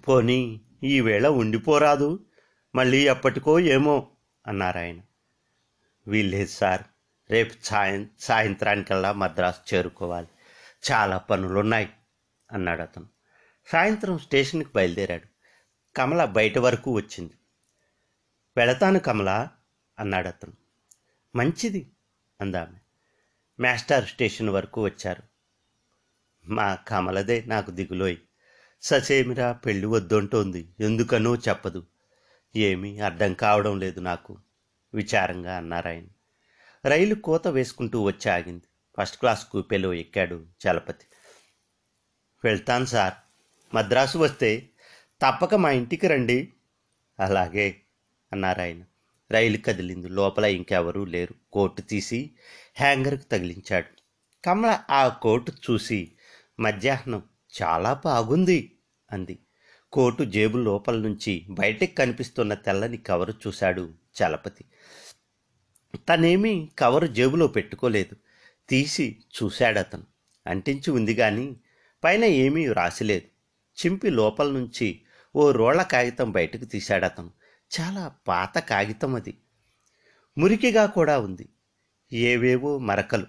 పోనీ 0.08 0.62
ఈవేళ 0.84 1.28
ఉండిపోరాదు 1.28 2.26
మళ్ళీ 2.76 3.08
ఎప్పటికో 3.08 3.60
ఏమో 3.60 4.12
అన్నారాయన 4.48 5.02
వీల్లేదు 6.08 6.50
సార్ 6.50 6.82
రేపు 7.32 7.64
సాయం 7.64 8.10
సాయంత్రానికల్లా 8.20 9.12
మద్రాసు 9.12 9.76
చేరుకోవాలి. 9.76 10.28
చాలా 10.92 11.18
పనులున్నాయి 11.18 11.90
అన్నాడు 12.52 12.82
అతను. 12.82 13.06
సాయంత్రం 13.68 14.18
స్టేషన్కి 14.18 14.70
బయలుదేరాడు. 14.76 15.28
కమల 15.96 16.26
బయట 16.26 16.58
వరకు 16.58 16.92
వచ్చింది. 16.92 17.34
వెళతాను 18.58 19.00
కమల 19.00 19.48
అన్నాడు 20.00 20.28
అతను. 20.28 20.54
మంచిది 21.36 21.92
అందామె. 22.42 22.80
మాస్టర్ 23.60 24.06
స్టేషన్ 24.06 24.50
వరకు 24.50 24.84
వచ్చారు. 24.84 25.33
మా 26.48 26.76
కమలదే 26.76 27.44
నాకు 27.48 27.72
దిగులోయ్. 27.72 28.18
ససేమిరా 28.82 29.52
పెళ్ళి 29.52 29.86
వద్దంటోంది. 29.86 30.70
ఎందుకనో 30.80 31.36
చెప్పదు. 31.36 31.86
ఏమీ 32.56 33.00
అర్థం 33.00 33.34
కావడం 33.34 33.80
లేదు 33.80 34.00
నాకు 34.00 34.38
విచారంగా 34.94 35.58
అన్నారాయన 35.58 36.06
రైలు 36.86 37.16
కోత 37.16 37.48
వేసుకుంటూ 37.48 38.02
వచ్చి 38.02 38.32
ఆగింది. 38.32 38.64
ఫస్ట్ 39.00 39.18
క్లాస్ 39.18 39.46
కూపేలో 39.46 39.94
ఎక్కాడు 39.94 40.46
చలపతి. 40.68 41.06
వెళ్తాను 42.44 42.86
సార్. 42.86 43.14
మద్రాసు 43.76 44.18
వస్తే 44.18 44.70
తప్పక 45.22 45.56
మా 45.56 45.72
ఇంటికి 45.72 46.08
రండి. 46.08 46.54
అలాగే 47.20 47.82
అన్నారాయన 48.34 48.84
రైలు 49.32 49.58
కదిలింది. 49.58 50.10
లోపల 50.10 50.46
ఇంకెవరూ 50.46 51.06
లేరు. 51.06 51.36
కోటు 51.54 51.82
తీసి 51.82 52.32
హ్యాంగర్కు 52.76 53.24
తగిలించాడు. 53.24 54.04
కమల 54.46 54.80
ఆ 54.90 55.08
కోటు 55.08 55.52
చూసి 55.52 56.12
మధ్యాహ్నం 56.60 57.24
చాలా 57.62 58.02
బాగుంది 58.06 58.78
అంది. 59.12 59.40
కోటు 59.92 60.24
జేబు 60.24 60.58
లోపల 60.58 60.96
నుంచి 60.96 61.46
బయటకు 61.50 61.96
కనిపిస్తున్న 61.96 62.54
తెల్లని 62.54 62.98
కవరు 62.98 63.34
చూశాడు 63.48 63.94
చలపతి. 64.24 64.66
తనేమీ 65.96 66.70
కవరు 66.80 67.08
జేబులో 67.08 67.48
పెట్టుకోలేదు. 67.48 68.16
తీసి 68.70 69.24
చూశాడు 69.44 69.80
అతను 69.80 70.04
అంటించి 70.48 70.92
ఉంది 70.92 71.16
కానీ 71.16 71.56
పైన 72.04 72.24
ఏమీ 72.24 72.74
రాసిలేదు 72.74 73.26
చింపి 73.86 74.10
లోపల 74.10 74.52
నుంచి 74.52 75.02
ఓ 75.36 75.52
రోళ్ళ 75.52 75.82
కాగితం 75.82 76.32
బయటకు 76.32 76.66
తీశాడతను. 76.66 77.28
అతను 77.28 77.32
చాలా 77.82 78.12
పాత 78.28 78.58
కాగితం 78.58 79.16
అది. 79.16 79.38
మురికిగా 80.38 80.86
కూడా 80.86 81.20
ఉంది. 81.20 81.50
ఏవేవో 82.14 82.80
మరకలు. 82.80 83.28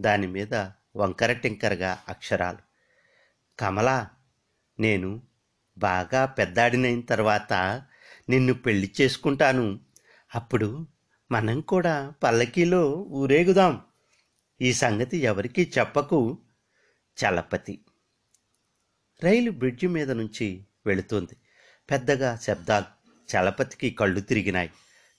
దాని 0.00 0.26
మీద 0.26 0.54
వంకర 0.98 1.32
టింకరగా 1.32 1.98
అక్షరాలు. 2.08 2.58
కమలా 3.58 4.10
నేను 4.80 5.22
బాగా 5.78 6.24
పెద్దాడినైన 6.24 7.00
తర్వాత 7.00 7.52
నిన్ను 8.28 8.54
పెళ్ళి 8.54 8.92
చేసుకుంటాను. 9.00 9.80
అప్పుడు 10.34 10.86
మనం 11.32 11.60
కూడా 11.60 12.12
పల్లకీలో 12.22 12.90
ఊరేగుదాం. 12.92 13.80
ఈ 14.60 14.72
సంగతి 14.72 15.16
ఎవరికీ 15.16 15.72
చెప్పకు 15.78 16.38
చలపతి. 17.24 17.84
రైలు 19.24 19.50
బ్రిడ్జి 19.50 19.86
మీద 19.86 20.10
నుంచి 20.10 20.66
వెళుతుంది. 20.86 21.36
పెద్దగా 21.90 22.36
శబ్దాలు 22.36 22.84
చలపతికి 23.36 23.90
కళ్ళు 23.90 24.20
తిరిగినాయి. 24.20 24.70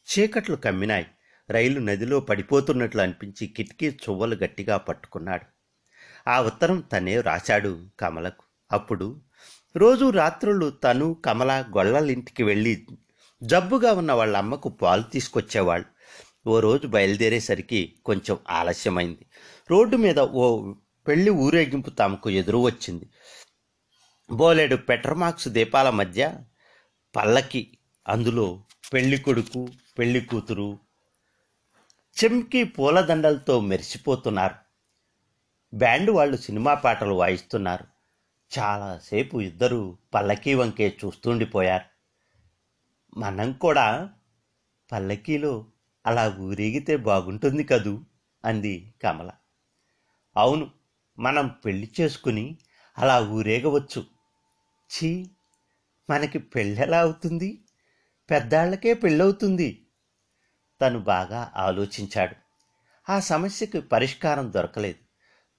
చీకట్లు 0.09 0.55
కమ్మినాయి. 0.55 1.07
రైలు 1.49 1.79
నదిలో 1.79 2.19
పడిపోతున్నట్లు 2.19 3.01
అనిపించి 3.01 3.47
కిటికీ 3.47 3.89
చువ్వలు 3.89 4.35
గట్టిగా 4.35 4.77
పట్టుకున్నాడు. 4.77 5.59
ఆ 6.29 6.41
ఉత్తరం 6.41 6.79
తనే 6.81 7.21
రాశాడు 7.21 7.85
కమలకు. 7.99 8.43
అప్పుడు 8.71 9.21
రోజు 9.75 10.09
రాత్రులు 10.09 10.69
తను 10.69 11.13
కమల 11.25 11.65
గొళ్ళలింటికి 11.77 12.43
వెళ్ళి 12.43 12.87
జబ్బుగా 13.43 13.93
ఉన్న 13.93 14.11
వాళ్ళ 14.11 14.37
అమ్మకు 14.37 14.69
పాలు 14.69 15.01
తీసుకొచ్చేవాళ్ళు. 15.01 15.87
ఓ 16.49 16.59
రోజు 16.59 16.87
బయలుదేరేసరికి 16.87 17.95
కొంచెం 18.05 18.37
ఆలస్యమైంది. 18.49 19.25
రోడ్డు 19.71 19.97
మీద 19.97 20.19
ఓ 20.19 20.73
పెళ్ళి 21.07 21.31
ఊరేగింపు 21.31 21.89
తమకు 21.89 22.29
ఎదురు 22.29 22.57
వచ్చింది. 22.57 23.09
బోలెడు 24.31 24.75
పెట్రమాక్స్ 24.75 25.47
దీపాల 25.47 25.89
మధ్య 25.89 26.35
పల్లకి 27.15 27.77
అందులో 28.07 28.63
పెళ్ళి 28.93 29.17
కొడుకు 29.17 29.67
పెళ్ళి 29.99 30.21
కూతురు 30.21 30.79
చెంకి 32.17 32.63
పూలదండలతో 32.63 33.59
మెరిసిపోతున్నారు. 33.59 34.68
బ్యాండ్ 35.73 36.10
వాళ్ళు 36.10 36.38
సినిమా 36.38 36.73
పాటలు 36.73 37.13
వాయిస్తున్నారు. 37.13 37.86
చాలాసేపు 38.60 39.41
ఇద్దరు 39.41 39.97
పల్లకీ 40.13 40.53
వంకే 40.53 40.97
చూస్తుండిపోయారు. 41.05 41.86
మనం 43.19 43.53
కూడా 43.53 44.10
పల్లకీలో 44.91 45.65
అలా 46.05 46.36
ఊరేగితే 46.39 46.97
బాగుంటుంది 46.97 47.63
కదూ? 47.63 48.01
అంది 48.45 48.93
కమల. 49.03 49.32
అవును 50.38 50.71
మనం 51.19 51.47
పెళ్ళి 51.47 51.91
చేసుకుని 52.01 52.58
అలా 52.97 53.21
ఊరేగవచ్చు. 53.21 54.05
ఛీ 54.89 55.29
మనకి 56.10 56.39
పెళ్ళెలా 56.39 56.99
అవుతుంది? 56.99 57.63
పెద్దాళ్ళకే 58.29 58.93
పెళ్ళవుతుంది. 58.93 59.88
తను 60.82 60.99
బాగా 60.99 61.51
ఆలోచించాడు. 61.55 62.36
ఆ 63.12 63.19
సమస్యకు 63.19 63.79
పరిష్కారం 63.79 64.53
దొరకలేదు. 64.53 65.09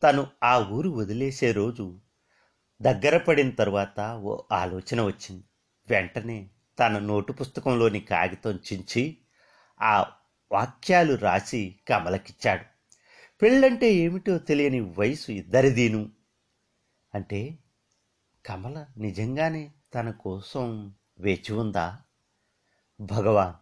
తను 0.03 0.27
ఆ 0.43 0.59
ఊరు 0.59 0.91
వదిలేసే 0.91 1.53
రోజు 1.53 2.01
దగ్గర 2.83 3.17
పడిన 3.17 3.51
తర్వాత 3.51 4.01
ఓ 4.01 4.43
ఆలోచన 4.53 5.03
వచ్చింది. 5.03 5.45
వెంటనే 5.89 6.51
తన 6.79 6.99
నోటు 6.99 7.33
పుస్తకంలోని 7.33 8.01
కాగితం 8.01 8.57
చించి 8.57 9.17
ఆ 9.83 10.07
వాక్యాలు 10.53 11.15
రాసి 11.15 11.79
కమలకిచ్చాడు. 11.89 12.65
పెళ్ళంటే 13.43 13.95
ఏమిటో 13.95 14.39
తెలియని 14.39 14.81
వయసు 14.81 15.33
ఇద్దరిదీను 15.33 16.11
అంటే 17.15 17.59
కమల 18.47 18.87
నిజంగానే 18.99 19.71
తన 19.95 20.11
కోసం 20.11 20.95
వేచి 21.21 21.53
ఉందా? 21.53 21.99
భగవాన్ 23.01 23.55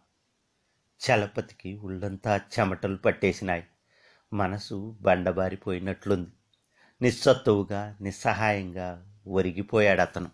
చలపతికి 1.01 1.77
ఉళ్ళంతా 1.77 2.37
చెమటలు 2.37 2.95
పట్టేసినాయి. 2.95 3.63
మనసు 4.33 4.97
బండబారిపోయినట్లుంది. 5.01 6.29
నిస్సత్తువుగా 7.01 7.97
నిస్సహాయంగా 8.01 9.05
ఒరిగిపోయాడు 9.27 10.01
అతను 10.01 10.29